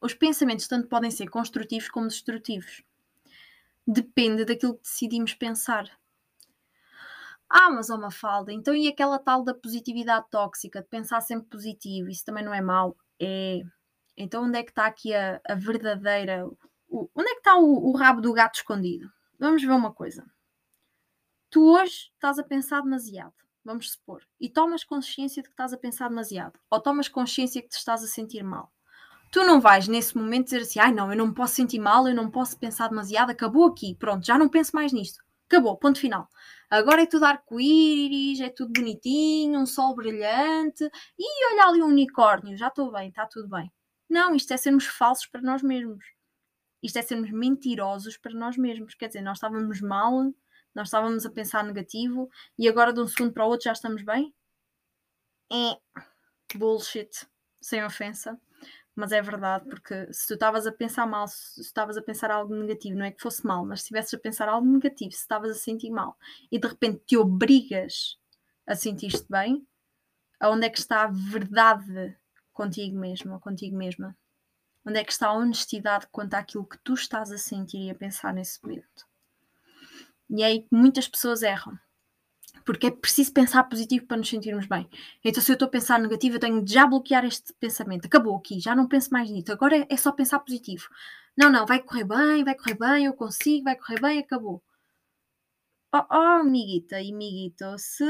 Os 0.00 0.14
pensamentos 0.14 0.68
tanto 0.68 0.86
podem 0.86 1.10
ser 1.10 1.28
construtivos 1.28 1.88
como 1.88 2.06
destrutivos. 2.06 2.84
Depende 3.84 4.44
daquilo 4.44 4.76
que 4.76 4.82
decidimos 4.82 5.34
pensar. 5.34 5.90
Ah, 7.50 7.68
mas 7.68 7.90
ó 7.90 7.98
Mafalda, 7.98 8.52
então 8.52 8.72
e 8.72 8.86
aquela 8.86 9.18
tal 9.18 9.42
da 9.42 9.52
positividade 9.52 10.26
tóxica, 10.30 10.80
de 10.80 10.86
pensar 10.86 11.20
sempre 11.22 11.48
positivo, 11.48 12.08
isso 12.08 12.24
também 12.24 12.44
não 12.44 12.54
é 12.54 12.60
mau? 12.60 12.96
É. 13.20 13.62
Então 14.16 14.44
onde 14.44 14.58
é 14.58 14.62
que 14.62 14.70
está 14.70 14.86
aqui 14.86 15.12
a, 15.12 15.40
a 15.44 15.56
verdadeira... 15.56 16.46
O, 16.88 17.10
onde 17.16 17.30
é 17.30 17.32
que 17.32 17.40
está 17.40 17.56
o, 17.58 17.90
o 17.90 17.96
rabo 17.96 18.20
do 18.20 18.32
gato 18.32 18.54
escondido? 18.58 19.15
Vamos 19.38 19.62
ver 19.62 19.70
uma 19.70 19.92
coisa. 19.92 20.24
Tu 21.50 21.62
hoje 21.62 22.10
estás 22.14 22.38
a 22.38 22.42
pensar 22.42 22.82
demasiado, 22.82 23.34
vamos 23.64 23.92
supor, 23.92 24.22
e 24.40 24.48
tomas 24.48 24.82
consciência 24.82 25.42
de 25.42 25.48
que 25.48 25.52
estás 25.52 25.72
a 25.72 25.78
pensar 25.78 26.08
demasiado, 26.08 26.58
ou 26.70 26.80
tomas 26.80 27.08
consciência 27.08 27.62
que 27.62 27.68
te 27.68 27.76
estás 27.76 28.02
a 28.02 28.06
sentir 28.06 28.42
mal. 28.42 28.72
Tu 29.30 29.44
não 29.44 29.60
vais 29.60 29.88
nesse 29.88 30.16
momento 30.16 30.46
dizer 30.46 30.62
assim, 30.62 30.80
ai 30.80 30.92
não, 30.92 31.10
eu 31.10 31.16
não 31.16 31.28
me 31.28 31.34
posso 31.34 31.54
sentir 31.54 31.78
mal, 31.78 32.08
eu 32.08 32.14
não 32.14 32.30
posso 32.30 32.58
pensar 32.58 32.88
demasiado, 32.88 33.30
acabou 33.30 33.66
aqui, 33.66 33.94
pronto, 33.94 34.24
já 34.24 34.38
não 34.38 34.48
penso 34.48 34.72
mais 34.74 34.92
nisto. 34.92 35.22
Acabou, 35.48 35.76
ponto 35.76 36.00
final. 36.00 36.28
Agora 36.68 37.02
é 37.02 37.06
tudo 37.06 37.24
arco-íris, 37.24 38.40
é 38.40 38.48
tudo 38.48 38.72
bonitinho, 38.72 39.60
um 39.60 39.66
sol 39.66 39.94
brilhante, 39.94 40.84
e 41.18 41.46
olha 41.52 41.66
ali 41.66 41.82
um 41.82 41.86
unicórnio, 41.86 42.56
já 42.56 42.68
estou 42.68 42.90
bem, 42.90 43.08
está 43.08 43.26
tudo 43.26 43.48
bem. 43.48 43.70
Não, 44.08 44.34
isto 44.34 44.52
é 44.52 44.56
sermos 44.56 44.86
falsos 44.86 45.26
para 45.26 45.40
nós 45.42 45.62
mesmos. 45.62 46.04
Isto 46.86 47.00
é 47.00 47.02
sermos 47.02 47.32
mentirosos 47.32 48.16
para 48.16 48.32
nós 48.32 48.56
mesmos. 48.56 48.94
Quer 48.94 49.08
dizer, 49.08 49.20
nós 49.20 49.38
estávamos 49.38 49.80
mal, 49.80 50.32
nós 50.72 50.86
estávamos 50.86 51.26
a 51.26 51.30
pensar 51.30 51.64
negativo 51.64 52.30
e 52.56 52.68
agora 52.68 52.92
de 52.92 53.00
um 53.00 53.08
segundo 53.08 53.32
para 53.32 53.44
o 53.44 53.48
outro 53.48 53.64
já 53.64 53.72
estamos 53.72 54.04
bem? 54.04 54.32
É 55.50 55.76
bullshit, 56.54 57.26
sem 57.60 57.84
ofensa. 57.84 58.40
Mas 58.94 59.10
é 59.10 59.20
verdade, 59.20 59.68
porque 59.68 60.12
se 60.12 60.28
tu 60.28 60.34
estavas 60.34 60.64
a 60.64 60.70
pensar 60.70 61.08
mal, 61.08 61.26
se 61.26 61.60
estavas 61.60 61.96
a 61.96 62.02
pensar 62.02 62.30
algo 62.30 62.54
negativo, 62.54 62.96
não 62.96 63.04
é 63.04 63.10
que 63.10 63.20
fosse 63.20 63.44
mal, 63.44 63.66
mas 63.66 63.80
se 63.80 63.86
estivesses 63.86 64.14
a 64.14 64.18
pensar 64.18 64.48
algo 64.48 64.66
negativo, 64.66 65.10
se 65.10 65.18
estavas 65.18 65.50
a 65.50 65.54
sentir 65.54 65.90
mal 65.90 66.16
e 66.52 66.58
de 66.58 66.68
repente 66.68 67.02
te 67.04 67.16
obrigas 67.16 68.16
a 68.64 68.76
sentir-te 68.76 69.26
bem, 69.28 69.66
aonde 70.38 70.66
é 70.66 70.70
que 70.70 70.78
está 70.78 71.02
a 71.02 71.08
verdade 71.08 72.16
contigo 72.52 72.96
mesmo 72.96 73.40
contigo 73.40 73.76
mesma? 73.76 74.16
Onde 74.86 75.00
é 75.00 75.04
que 75.04 75.12
está 75.12 75.26
a 75.26 75.32
honestidade 75.32 76.06
quanto 76.12 76.34
àquilo 76.34 76.64
que 76.64 76.78
tu 76.78 76.94
estás 76.94 77.32
a 77.32 77.38
sentir 77.38 77.88
e 77.88 77.90
a 77.90 77.94
pensar 77.94 78.32
nesse 78.32 78.62
momento? 78.62 79.04
E 80.30 80.42
é 80.42 80.46
aí 80.46 80.62
que 80.62 80.68
muitas 80.70 81.08
pessoas 81.08 81.42
erram. 81.42 81.76
Porque 82.64 82.86
é 82.86 82.90
preciso 82.90 83.32
pensar 83.32 83.64
positivo 83.64 84.06
para 84.06 84.16
nos 84.16 84.28
sentirmos 84.28 84.66
bem. 84.66 84.88
Então, 85.24 85.42
se 85.42 85.50
eu 85.50 85.54
estou 85.54 85.66
a 85.66 85.70
pensar 85.70 85.98
negativo, 85.98 86.36
eu 86.36 86.40
tenho 86.40 86.64
de 86.64 86.72
já 86.72 86.86
bloquear 86.86 87.24
este 87.24 87.52
pensamento. 87.54 88.06
Acabou 88.06 88.36
aqui, 88.36 88.60
já 88.60 88.76
não 88.76 88.86
penso 88.86 89.10
mais 89.12 89.28
nisso. 89.28 89.52
Agora 89.52 89.86
é, 89.88 89.96
só 89.96 90.12
pensar 90.12 90.38
positivo. 90.38 90.88
Não, 91.36 91.50
não, 91.50 91.66
vai 91.66 91.80
correr 91.82 92.04
bem, 92.04 92.44
vai 92.44 92.54
correr 92.54 92.78
bem, 92.78 93.04
eu 93.06 93.12
consigo, 93.12 93.64
vai 93.64 93.76
correr 93.76 94.00
bem, 94.00 94.18
acabou. 94.20 94.62
Oh, 95.92 95.98
oh 96.10 96.40
amiguita 96.40 97.00
e 97.00 97.12
amiguito, 97.12 97.64
se 97.78 98.04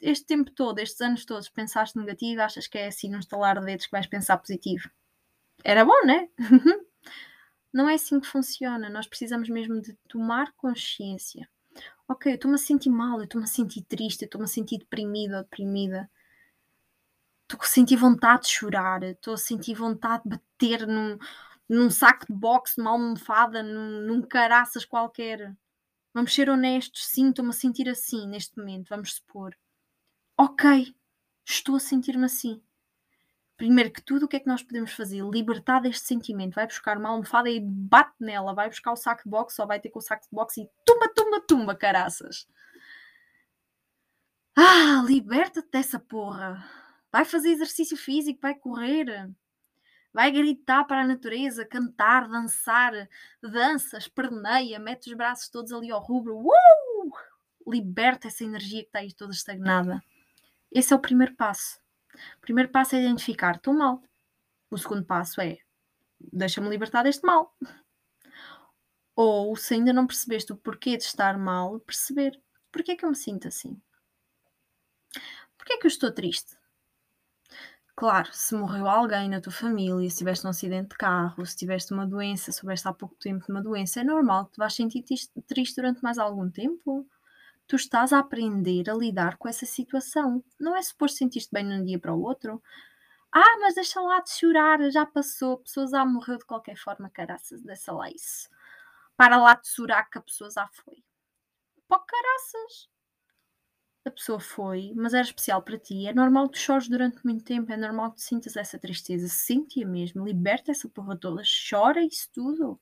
este 0.00 0.26
tempo 0.26 0.50
todo, 0.50 0.78
estes 0.78 1.00
anos 1.00 1.24
todos, 1.24 1.48
pensaste 1.48 1.98
negativo, 1.98 2.42
achas 2.42 2.66
que 2.66 2.78
é 2.78 2.88
assim 2.88 3.08
num 3.10 3.18
estalar 3.18 3.58
de 3.60 3.66
dedos 3.66 3.86
que 3.86 3.92
vais 3.92 4.06
pensar 4.06 4.38
positivo? 4.38 4.90
Era 5.68 5.84
bom, 5.84 6.00
né? 6.06 6.28
Não 7.74 7.88
é 7.88 7.94
assim 7.94 8.20
que 8.20 8.28
funciona. 8.28 8.88
Nós 8.88 9.08
precisamos 9.08 9.48
mesmo 9.48 9.82
de 9.82 9.94
tomar 10.08 10.52
consciência. 10.52 11.50
Ok, 12.06 12.30
eu 12.30 12.36
estou-me 12.36 12.54
a 12.54 12.58
sentir 12.58 12.88
mal, 12.88 13.18
eu 13.18 13.24
estou-me 13.24 13.44
a 13.44 13.50
sentir 13.50 13.82
triste, 13.82 14.22
eu 14.22 14.26
estou-me 14.26 14.44
a 14.44 14.48
sentir 14.48 14.78
deprimida 14.78 15.38
ou 15.38 15.42
deprimida. 15.42 16.08
Estou 17.42 17.60
a 17.60 17.66
sentir 17.66 17.96
vontade 17.96 18.42
de 18.42 18.50
chorar, 18.50 19.02
estou 19.02 19.34
a 19.34 19.36
sentir 19.36 19.74
vontade 19.74 20.22
de 20.22 20.28
bater 20.36 20.86
num, 20.86 21.18
num 21.68 21.90
saco 21.90 22.26
de 22.26 22.32
boxe, 22.32 22.78
numa 22.78 22.92
almofada, 22.92 23.60
num, 23.60 24.02
num 24.02 24.22
caraças 24.22 24.84
qualquer. 24.84 25.52
Vamos 26.14 26.32
ser 26.32 26.48
honestos, 26.48 27.04
sim, 27.08 27.30
estou-me 27.30 27.50
a 27.50 27.52
sentir 27.52 27.88
assim 27.88 28.28
neste 28.28 28.56
momento, 28.56 28.88
vamos 28.88 29.14
supor. 29.14 29.56
Ok, 30.38 30.94
estou 31.44 31.74
a 31.74 31.80
sentir-me 31.80 32.26
assim 32.26 32.62
primeiro 33.56 33.90
que 33.90 34.02
tudo, 34.02 34.24
o 34.24 34.28
que 34.28 34.36
é 34.36 34.40
que 34.40 34.46
nós 34.46 34.62
podemos 34.62 34.92
fazer? 34.92 35.22
Libertar 35.24 35.80
deste 35.80 36.06
sentimento. 36.06 36.54
Vai 36.54 36.66
buscar 36.66 36.98
uma 36.98 37.08
almofada 37.08 37.48
e 37.50 37.60
bate 37.60 38.14
nela. 38.20 38.54
Vai 38.54 38.68
buscar 38.68 38.92
o 38.92 38.96
saco 38.96 39.24
de 39.24 39.30
boxe 39.30 39.60
ou 39.60 39.66
vai 39.66 39.80
ter 39.80 39.90
com 39.90 39.98
o 39.98 40.02
saco 40.02 40.24
de 40.24 40.30
boxe 40.30 40.62
e 40.62 40.70
tumba, 40.84 41.08
tumba, 41.14 41.40
tumba, 41.40 41.74
caraças. 41.74 42.46
Ah, 44.54 45.02
liberta-te 45.06 45.68
dessa 45.70 45.98
porra. 45.98 46.64
Vai 47.12 47.24
fazer 47.24 47.50
exercício 47.50 47.96
físico, 47.96 48.40
vai 48.40 48.54
correr. 48.54 49.30
Vai 50.12 50.30
gritar 50.30 50.84
para 50.84 51.02
a 51.02 51.06
natureza, 51.06 51.64
cantar, 51.66 52.26
dançar, 52.26 53.08
dança, 53.42 53.98
esperneia, 53.98 54.78
mete 54.78 55.08
os 55.08 55.14
braços 55.14 55.50
todos 55.50 55.72
ali 55.72 55.90
ao 55.90 56.00
rubro. 56.00 56.38
Uh! 56.38 57.12
Liberta 57.66 58.28
essa 58.28 58.44
energia 58.44 58.80
que 58.80 58.88
está 58.88 59.00
aí 59.00 59.12
toda 59.12 59.32
estagnada. 59.32 60.02
Esse 60.72 60.92
é 60.92 60.96
o 60.96 61.00
primeiro 61.00 61.34
passo. 61.34 61.78
O 62.38 62.40
primeiro 62.40 62.70
passo 62.70 62.96
é 62.96 63.00
identificar, 63.02 63.56
estou 63.56 63.74
mal. 63.74 64.02
O 64.70 64.78
segundo 64.78 65.04
passo 65.04 65.40
é, 65.40 65.58
deixa-me 66.32 66.68
libertar 66.68 67.02
deste 67.02 67.24
mal. 67.24 67.54
Ou, 69.14 69.56
se 69.56 69.74
ainda 69.74 69.92
não 69.92 70.06
percebeste 70.06 70.52
o 70.52 70.56
porquê 70.56 70.96
de 70.96 71.04
estar 71.04 71.38
mal, 71.38 71.80
perceber, 71.80 72.40
porquê 72.70 72.92
é 72.92 72.96
que 72.96 73.04
eu 73.04 73.10
me 73.10 73.16
sinto 73.16 73.48
assim? 73.48 73.80
Porquê 75.56 75.74
é 75.74 75.78
que 75.78 75.86
eu 75.86 75.88
estou 75.88 76.12
triste? 76.12 76.56
Claro, 77.96 78.28
se 78.30 78.54
morreu 78.54 78.86
alguém 78.86 79.26
na 79.26 79.40
tua 79.40 79.52
família, 79.52 80.10
se 80.10 80.18
tiveste 80.18 80.46
um 80.46 80.50
acidente 80.50 80.90
de 80.90 80.96
carro, 80.98 81.46
se 81.46 81.56
tiveste 81.56 81.94
uma 81.94 82.06
doença, 82.06 82.52
soubeste 82.52 82.86
há 82.86 82.92
pouco 82.92 83.14
tempo 83.14 83.46
de 83.46 83.50
uma 83.50 83.62
doença, 83.62 84.00
é 84.00 84.04
normal 84.04 84.46
que 84.46 84.52
te 84.52 84.58
vais 84.58 84.74
sentir 84.74 85.02
triste 85.46 85.76
durante 85.76 86.02
mais 86.02 86.18
algum 86.18 86.50
tempo. 86.50 87.08
Tu 87.66 87.76
estás 87.76 88.12
a 88.12 88.18
aprender 88.20 88.88
a 88.90 88.94
lidar 88.94 89.36
com 89.38 89.48
essa 89.48 89.66
situação. 89.66 90.42
Não 90.58 90.76
é 90.76 90.82
suposto 90.82 91.18
sentir-te 91.18 91.48
bem 91.52 91.66
de 91.68 91.74
um 91.74 91.84
dia 91.84 91.98
para 91.98 92.14
o 92.14 92.22
outro. 92.22 92.62
Ah, 93.32 93.58
mas 93.60 93.74
deixa 93.74 94.00
lá 94.00 94.20
de 94.20 94.30
chorar, 94.30 94.90
já 94.90 95.04
passou, 95.06 95.54
a 95.54 95.58
pessoa 95.58 95.86
já 95.88 96.04
morreu 96.04 96.38
de 96.38 96.46
qualquer 96.46 96.76
forma, 96.76 97.10
caraças, 97.10 97.62
deixa 97.62 97.92
lá 97.92 98.10
isso. 98.10 98.48
Para 99.16 99.36
lá 99.36 99.54
de 99.54 99.68
chorar 99.68 100.04
que 100.10 100.18
a 100.18 100.22
pessoa 100.22 100.50
já 100.50 100.68
foi. 100.68 101.04
Pô, 101.88 101.98
caraças 102.00 102.88
a 104.08 104.10
pessoa 104.10 104.38
foi, 104.38 104.92
mas 104.94 105.14
era 105.14 105.24
especial 105.24 105.62
para 105.62 105.78
ti. 105.78 106.06
É 106.06 106.14
normal 106.14 106.48
que 106.48 106.58
tu 106.58 106.62
chores 106.62 106.88
durante 106.88 107.24
muito 107.24 107.44
tempo, 107.44 107.72
é 107.72 107.76
normal 107.76 108.12
que 108.12 108.16
tu 108.18 108.22
sintas 108.22 108.56
essa 108.56 108.78
tristeza. 108.78 109.28
Sente-a 109.28 109.86
mesmo, 109.86 110.24
liberta 110.24 110.70
essa 110.70 110.88
porra 110.88 111.16
toda, 111.16 111.42
chora 111.68 112.02
isso 112.04 112.28
tudo. 112.32 112.80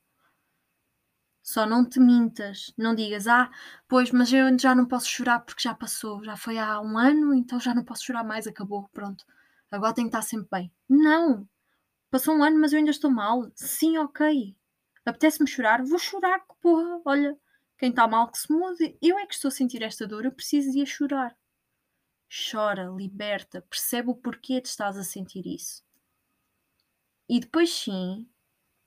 Só 1.45 1.63
não 1.63 1.87
te 1.87 1.99
mintas, 1.99 2.73
não 2.75 2.95
digas, 2.95 3.27
ah, 3.27 3.51
pois, 3.87 4.09
mas 4.09 4.33
eu 4.33 4.47
já 4.59 4.73
não 4.73 4.87
posso 4.87 5.07
chorar 5.07 5.41
porque 5.41 5.61
já 5.61 5.75
passou, 5.75 6.23
já 6.23 6.35
foi 6.35 6.57
há 6.57 6.81
um 6.81 6.97
ano, 6.97 7.35
então 7.35 7.59
já 7.59 7.71
não 7.71 7.83
posso 7.85 8.03
chorar 8.03 8.23
mais, 8.23 8.47
acabou, 8.47 8.89
pronto. 8.91 9.23
Agora 9.69 9.93
tenho 9.93 10.09
que 10.09 10.17
estar 10.17 10.27
sempre 10.27 10.47
bem. 10.51 10.71
Não! 10.89 11.47
Passou 12.09 12.35
um 12.35 12.43
ano, 12.43 12.59
mas 12.59 12.73
eu 12.73 12.79
ainda 12.79 12.89
estou 12.91 13.11
mal. 13.11 13.51
Sim, 13.55 13.99
ok. 13.99 14.55
Apetece-me 15.05 15.47
chorar, 15.47 15.83
vou 15.83 15.99
chorar, 15.99 16.39
porra, 16.61 16.99
olha, 17.05 17.37
quem 17.77 17.91
está 17.91 18.07
mal 18.07 18.31
que 18.31 18.39
se 18.39 18.51
mude. 18.51 18.97
Eu 18.99 19.19
é 19.19 19.27
que 19.27 19.35
estou 19.35 19.49
a 19.49 19.51
sentir 19.51 19.83
esta 19.83 20.07
dor, 20.07 20.25
eu 20.25 20.31
preciso 20.31 20.71
de 20.71 20.81
a 20.81 20.85
chorar. 20.85 21.37
Chora, 22.27 22.85
liberta, 22.85 23.61
percebe 23.69 24.09
o 24.09 24.15
porquê 24.15 24.61
de 24.61 24.69
estás 24.69 24.97
a 24.97 25.03
sentir 25.03 25.45
isso. 25.45 25.83
E 27.29 27.39
depois 27.39 27.69
sim, 27.71 28.27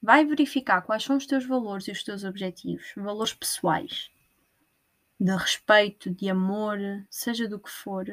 vai 0.01 0.25
verificar 0.25 0.83
quais 0.83 1.03
são 1.03 1.17
os 1.17 1.27
teus 1.27 1.45
valores 1.45 1.89
e 1.89 1.93
os 1.93 2.03
teus 2.03 2.25
objetivos, 2.25 2.93
valores 2.97 3.35
pessoais, 3.35 4.11
de 5.19 5.35
respeito, 5.37 6.11
de 6.11 6.31
amor, 6.31 6.79
seja 7.11 7.49
do 7.49 7.59
que 7.59 7.71
for. 7.71 8.07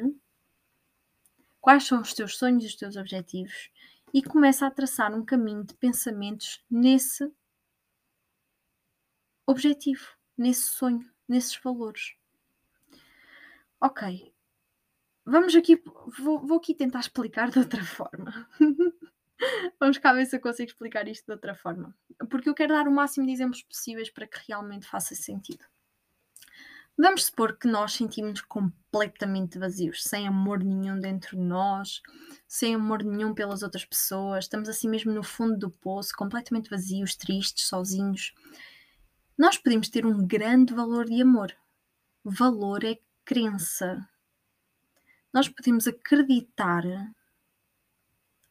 Quais 1.60 1.84
são 1.84 2.00
os 2.00 2.12
teus 2.14 2.36
sonhos 2.36 2.64
e 2.64 2.66
os 2.66 2.76
teus 2.76 2.96
objetivos 2.96 3.70
e 4.12 4.22
começa 4.22 4.66
a 4.66 4.70
traçar 4.70 5.14
um 5.14 5.24
caminho 5.24 5.64
de 5.64 5.74
pensamentos 5.74 6.62
nesse 6.70 7.30
objetivo 9.46 10.16
nesse 10.36 10.62
sonho, 10.62 11.08
nesses 11.28 11.56
valores. 11.56 12.14
Ok, 13.80 14.32
vamos 15.24 15.54
aqui, 15.54 15.82
vou, 16.18 16.40
vou 16.46 16.58
aqui 16.58 16.74
tentar 16.74 17.00
explicar 17.00 17.50
de 17.50 17.58
outra 17.58 17.84
forma. 17.84 18.48
vamos 19.80 19.98
cá 19.98 20.12
ver 20.12 20.26
se 20.26 20.36
eu 20.36 20.40
consigo 20.40 20.68
explicar 20.68 21.06
isto 21.08 21.26
de 21.26 21.32
outra 21.32 21.54
forma. 21.54 21.94
Porque 22.30 22.48
eu 22.48 22.54
quero 22.54 22.74
dar 22.74 22.88
o 22.88 22.92
máximo 22.92 23.26
de 23.26 23.32
exemplos 23.32 23.62
possíveis 23.62 24.10
para 24.10 24.26
que 24.26 24.38
realmente 24.48 24.86
faça 24.86 25.14
sentido. 25.14 25.64
Vamos 26.98 27.26
supor 27.26 27.58
que 27.58 27.68
nós 27.68 27.92
sentimos 27.92 28.40
completamente 28.40 29.58
vazios, 29.58 30.02
sem 30.02 30.26
amor 30.26 30.64
nenhum 30.64 30.98
dentro 30.98 31.36
de 31.36 31.42
nós, 31.42 32.00
sem 32.48 32.74
amor 32.74 33.04
nenhum 33.04 33.34
pelas 33.34 33.62
outras 33.62 33.84
pessoas, 33.84 34.44
estamos 34.44 34.66
assim 34.66 34.88
mesmo 34.88 35.12
no 35.12 35.22
fundo 35.22 35.58
do 35.58 35.70
poço, 35.70 36.16
completamente 36.16 36.70
vazios, 36.70 37.14
tristes, 37.14 37.68
sozinhos 37.68 38.32
nós 39.38 39.58
podemos 39.58 39.90
ter 39.90 40.06
um 40.06 40.26
grande 40.26 40.72
valor 40.72 41.04
de 41.04 41.20
amor. 41.20 41.54
Valor 42.24 42.82
é 42.84 42.98
crença. 43.22 44.08
Nós 45.32 45.46
podemos 45.46 45.86
acreditar 45.86 46.82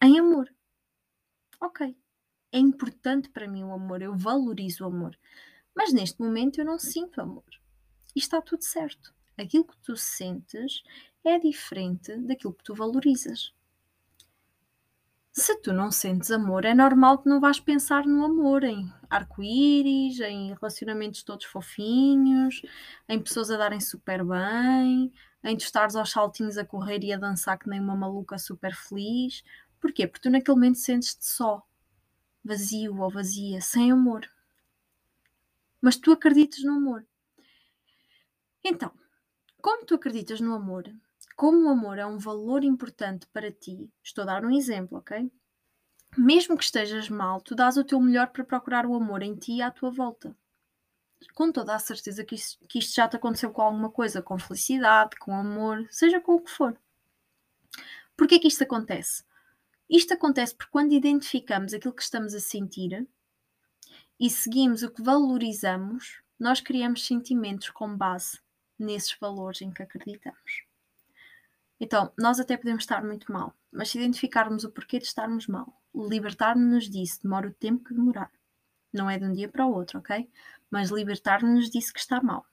em 0.04 0.20
amor. 0.20 0.54
Ok, 1.60 1.96
é 2.52 2.60
importante 2.60 3.30
para 3.30 3.48
mim 3.48 3.64
o 3.64 3.74
amor, 3.74 4.02
eu 4.02 4.16
valorizo 4.16 4.84
o 4.84 4.88
amor. 4.88 5.18
Mas 5.76 5.92
neste 5.92 6.22
momento 6.22 6.60
eu 6.60 6.66
não 6.66 6.80
sinto 6.80 7.20
amor. 7.20 7.44
E 8.16 8.20
está 8.20 8.42
tudo 8.42 8.64
certo. 8.64 9.14
Aquilo 9.38 9.66
que 9.66 9.78
tu 9.80 9.98
sentes 9.98 10.82
é 11.24 11.38
diferente 11.38 12.16
daquilo 12.18 12.54
que 12.54 12.64
tu 12.64 12.74
valorizas. 12.74 13.54
Se 15.34 15.54
tu 15.58 15.74
não 15.74 15.92
sentes 15.92 16.32
amor, 16.32 16.64
é 16.64 16.74
normal 16.74 17.18
que 17.18 17.28
não 17.28 17.42
vais 17.42 17.60
pensar 17.60 18.06
no 18.06 18.24
amor, 18.24 18.64
em 18.64 18.90
arco-íris, 19.10 20.22
em 20.22 20.54
relacionamentos 20.54 21.24
todos 21.24 21.46
fofinhos, 21.46 22.62
em 23.10 23.20
pessoas 23.20 23.52
a 23.52 23.58
darem 23.58 23.82
super 23.82 24.24
bem, 24.24 25.12
em 25.44 25.58
tu 25.58 25.66
estares 25.66 25.98
aos 25.98 26.10
saltinhos 26.10 26.58
a 26.58 26.64
correr 26.64 27.04
e 27.04 27.12
a 27.12 27.18
dançar 27.18 27.60
que 27.60 27.70
nem 27.70 27.82
uma 27.82 27.98
maluca 27.98 28.38
super 28.38 28.74
feliz. 28.74 29.44
Porquê? 29.86 30.08
Porque 30.08 30.24
tu 30.24 30.32
naquele 30.32 30.56
momento 30.56 30.80
sentes-te 30.80 31.24
só, 31.24 31.64
vazio 32.44 33.00
ou 33.00 33.08
vazia, 33.08 33.62
sem 33.62 33.92
amor. 33.92 34.28
Mas 35.80 35.96
tu 35.96 36.12
acreditas 36.12 36.64
no 36.64 36.74
amor. 36.74 37.06
Então, 38.64 38.92
como 39.62 39.86
tu 39.86 39.94
acreditas 39.94 40.42
no 40.42 40.56
amor, 40.56 40.92
como 41.36 41.68
o 41.68 41.70
amor 41.70 42.00
é 42.00 42.06
um 42.06 42.18
valor 42.18 42.64
importante 42.64 43.28
para 43.28 43.52
ti, 43.52 43.88
estou 44.02 44.24
a 44.24 44.26
dar 44.26 44.44
um 44.44 44.50
exemplo, 44.50 44.98
ok? 44.98 45.32
Mesmo 46.18 46.58
que 46.58 46.64
estejas 46.64 47.08
mal, 47.08 47.40
tu 47.40 47.54
dás 47.54 47.78
o 47.78 47.84
teu 47.84 48.02
melhor 48.02 48.30
para 48.30 48.44
procurar 48.44 48.88
o 48.88 48.96
amor 48.96 49.22
em 49.22 49.36
ti 49.36 49.58
e 49.58 49.62
à 49.62 49.70
tua 49.70 49.92
volta. 49.92 50.36
Com 51.36 51.52
toda 51.52 51.76
a 51.76 51.80
certeza 51.80 52.26
que 52.26 52.38
que 52.68 52.80
isto 52.80 52.96
já 52.96 53.08
te 53.08 53.18
aconteceu 53.18 53.52
com 53.52 53.62
alguma 53.62 53.92
coisa, 53.92 54.20
com 54.20 54.40
felicidade, 54.40 55.16
com 55.18 55.36
amor, 55.36 55.88
seja 55.92 56.20
com 56.20 56.34
o 56.34 56.42
que 56.42 56.50
for. 56.50 56.76
Porquê 58.18 58.40
que 58.40 58.48
isto 58.48 58.64
acontece? 58.64 59.24
Isto 59.90 60.14
acontece 60.14 60.56
porque 60.56 60.72
quando 60.72 60.94
identificamos 60.94 61.74
aquilo 61.74 61.94
que 61.94 62.02
estamos 62.02 62.34
a 62.34 62.40
sentir 62.40 63.08
e 64.20 64.30
seguimos 64.30 64.82
o 64.82 64.90
que 64.90 65.04
valorizamos, 65.04 66.22
nós 66.40 66.60
criamos 66.60 67.06
sentimentos 67.06 67.70
com 67.70 67.96
base 67.96 68.40
nesses 68.78 69.16
valores 69.20 69.62
em 69.62 69.72
que 69.72 69.84
acreditamos. 69.84 70.66
Então, 71.80 72.12
nós 72.18 72.40
até 72.40 72.58
podemos 72.58 72.84
estar 72.84 73.04
muito 73.04 73.32
mal, 73.32 73.54
mas 73.72 73.90
se 73.90 73.98
identificarmos 73.98 74.64
o 74.64 74.72
porquê 74.72 74.98
de 74.98 75.06
estarmos 75.06 75.48
mal, 75.48 75.82
libertar-nos 75.94 76.90
disso 76.90 77.22
demora 77.24 77.48
o 77.48 77.54
tempo 77.54 77.84
que 77.84 77.94
demorar. 77.94 78.32
Não 78.92 79.10
é 79.10 79.20
de 79.20 79.26
um 79.26 79.34
dia 79.34 79.50
para 79.50 79.66
o 79.66 79.74
outro, 79.74 80.00
ok? 80.00 80.30
Mas 80.72 80.90
libertar-nos 80.90 81.70
disso 81.70 81.94
que 81.94 82.00
está 82.00 82.22
mal. 82.22 82.46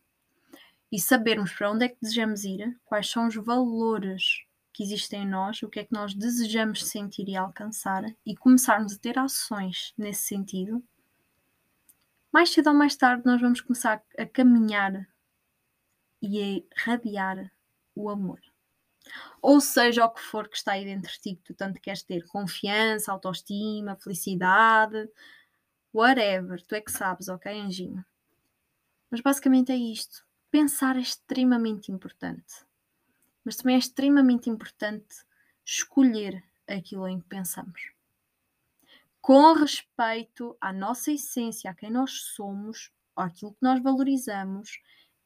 E 0.90 1.01
sabermos 1.01 1.53
para 1.53 1.71
onde 1.71 1.85
é 1.85 1.88
que 1.88 1.99
desejamos 2.03 2.45
ir, 2.45 2.79
quais 2.85 3.09
são 3.09 3.29
os 3.29 3.37
valores 3.37 4.45
que 4.73 4.83
existem 4.83 5.23
em 5.23 5.29
nós, 5.29 5.63
o 5.63 5.69
que 5.69 5.81
é 5.81 5.85
que 5.85 5.93
nós 5.93 6.15
desejamos 6.15 6.85
sentir 6.87 7.29
e 7.29 7.37
alcançar, 7.37 8.05
e 8.25 8.37
começarmos 8.37 8.95
a 8.95 8.99
ter 8.99 9.19
ações 9.19 9.93
nesse 9.97 10.25
sentido, 10.25 10.83
mais 12.33 12.51
cedo 12.51 12.69
ou 12.69 12.75
mais 12.75 12.97
tarde 12.97 13.27
nós 13.27 13.41
vamos 13.41 13.61
começar 13.61 14.03
a 14.19 14.27
caminhar 14.27 15.07
e 16.23 16.65
a 16.75 16.81
radiar 16.85 17.53
o 17.95 18.09
amor 18.09 18.41
ou 19.41 19.61
seja 19.61 20.05
o 20.05 20.11
que 20.11 20.23
for 20.23 20.49
que 20.49 20.57
está 20.57 20.73
aí 20.73 20.85
dentro 20.85 21.11
de 21.11 21.21
ti 21.21 21.35
que 21.35 21.43
tu 21.43 21.55
tanto 21.55 21.81
queres 21.81 22.03
ter, 22.03 22.25
confiança, 22.27 23.13
autoestima, 23.13 23.97
felicidade, 23.97 25.09
whatever, 25.93 26.63
tu 26.63 26.75
é 26.75 26.81
que 26.81 26.93
sabes, 26.93 27.29
ok, 27.29 27.53
anjinho? 27.53 28.05
Mas 29.11 29.21
basicamente 29.21 29.73
é 29.73 29.77
isto. 29.77 30.25
Pensar 30.51 30.97
é 30.97 31.01
extremamente 31.01 31.91
importante. 31.91 32.65
Mas 33.45 33.57
também 33.57 33.77
é 33.77 33.79
extremamente 33.79 34.49
importante 34.49 35.25
escolher 35.65 36.43
aquilo 36.67 37.09
em 37.09 37.21
que 37.21 37.29
pensamos. 37.29 37.93
Com 39.21 39.53
respeito 39.53 40.57
à 40.61 40.73
nossa 40.73 41.13
essência, 41.13 41.71
a 41.71 41.75
quem 41.75 41.91
nós 41.91 42.23
somos, 42.35 42.91
àquilo 43.15 43.53
que 43.53 43.63
nós 43.63 43.81
valorizamos 43.83 44.81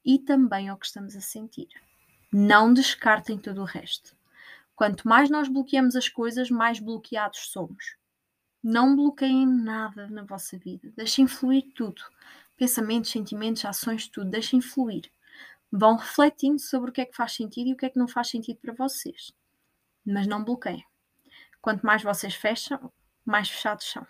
e 0.04 0.18
também 0.18 0.68
ao 0.68 0.76
que 0.76 0.86
estamos 0.86 1.16
a 1.16 1.20
sentir. 1.20 1.68
Não 2.32 2.72
descartem 2.72 3.38
todo 3.38 3.62
o 3.62 3.64
resto. 3.64 4.16
Quanto 4.74 5.08
mais 5.08 5.30
nós 5.30 5.48
bloqueamos 5.48 5.96
as 5.96 6.08
coisas, 6.08 6.50
mais 6.50 6.78
bloqueados 6.78 7.48
somos. 7.50 7.96
Não 8.62 8.94
bloqueiem 8.94 9.46
nada 9.46 10.08
na 10.08 10.22
vossa 10.24 10.58
vida. 10.58 10.92
Deixem 10.94 11.26
fluir 11.26 11.72
tudo. 11.74 12.02
Pensamentos, 12.56 13.10
sentimentos, 13.10 13.64
ações, 13.64 14.08
tudo. 14.08 14.28
Deixem 14.28 14.60
fluir. 14.60 15.10
Vão 15.70 15.96
refletindo 15.96 16.60
sobre 16.60 16.90
o 16.90 16.92
que 16.92 17.00
é 17.00 17.06
que 17.06 17.16
faz 17.16 17.32
sentido 17.32 17.68
e 17.68 17.72
o 17.72 17.76
que 17.76 17.86
é 17.86 17.90
que 17.90 17.98
não 17.98 18.08
faz 18.08 18.28
sentido 18.28 18.58
para 18.60 18.72
vocês. 18.74 19.32
Mas 20.04 20.26
não 20.26 20.44
bloqueiem. 20.44 20.84
Quanto 21.60 21.84
mais 21.84 22.02
vocês 22.02 22.34
fecham, 22.34 22.92
mais 23.24 23.48
fechados 23.48 23.90
são. 23.90 24.06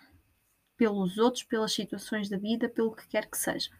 Pelos 0.75 1.17
outros, 1.17 1.43
pelas 1.43 1.73
situações 1.73 2.29
da 2.29 2.37
vida, 2.37 2.69
pelo 2.69 2.95
que 2.95 3.07
quer 3.07 3.29
que 3.29 3.37
seja. 3.37 3.71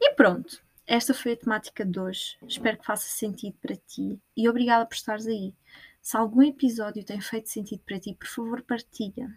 E 0.00 0.14
pronto. 0.14 0.62
Esta 0.86 1.14
foi 1.14 1.34
a 1.34 1.36
temática 1.36 1.84
de 1.84 2.00
hoje. 2.00 2.36
Espero 2.48 2.78
que 2.78 2.86
faça 2.86 3.06
sentido 3.06 3.56
para 3.62 3.76
ti 3.76 4.18
e 4.36 4.48
obrigada 4.48 4.84
por 4.86 4.94
estares 4.94 5.26
aí. 5.26 5.54
Se 6.02 6.16
algum 6.16 6.42
episódio 6.42 7.04
tem 7.04 7.20
feito 7.20 7.48
sentido 7.48 7.82
para 7.86 8.00
ti, 8.00 8.14
por 8.14 8.26
favor, 8.26 8.62
partilha. 8.62 9.32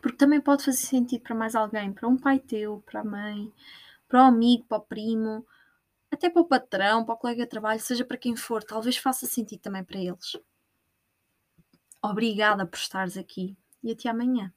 Porque 0.00 0.16
também 0.16 0.40
pode 0.40 0.64
fazer 0.64 0.78
sentido 0.78 1.22
para 1.22 1.34
mais 1.34 1.54
alguém, 1.54 1.92
para 1.92 2.08
um 2.08 2.16
pai 2.16 2.38
teu, 2.38 2.82
para 2.86 3.00
a 3.00 3.04
mãe, 3.04 3.52
para 4.08 4.22
o 4.22 4.26
amigo, 4.26 4.64
para 4.66 4.78
o 4.78 4.80
primo, 4.80 5.46
até 6.14 6.30
para 6.30 6.42
o 6.42 6.46
patrão, 6.46 7.04
para 7.04 7.14
o 7.14 7.18
colega 7.18 7.42
de 7.42 7.48
trabalho, 7.48 7.80
seja 7.80 8.04
para 8.04 8.16
quem 8.16 8.36
for, 8.36 8.62
talvez 8.62 8.96
faça 8.96 9.26
sentido 9.26 9.60
também 9.60 9.84
para 9.84 9.98
eles. 9.98 10.36
Obrigada 12.02 12.66
por 12.66 12.76
estares 12.76 13.16
aqui 13.16 13.56
e 13.82 13.92
até 13.92 14.08
amanhã. 14.08 14.52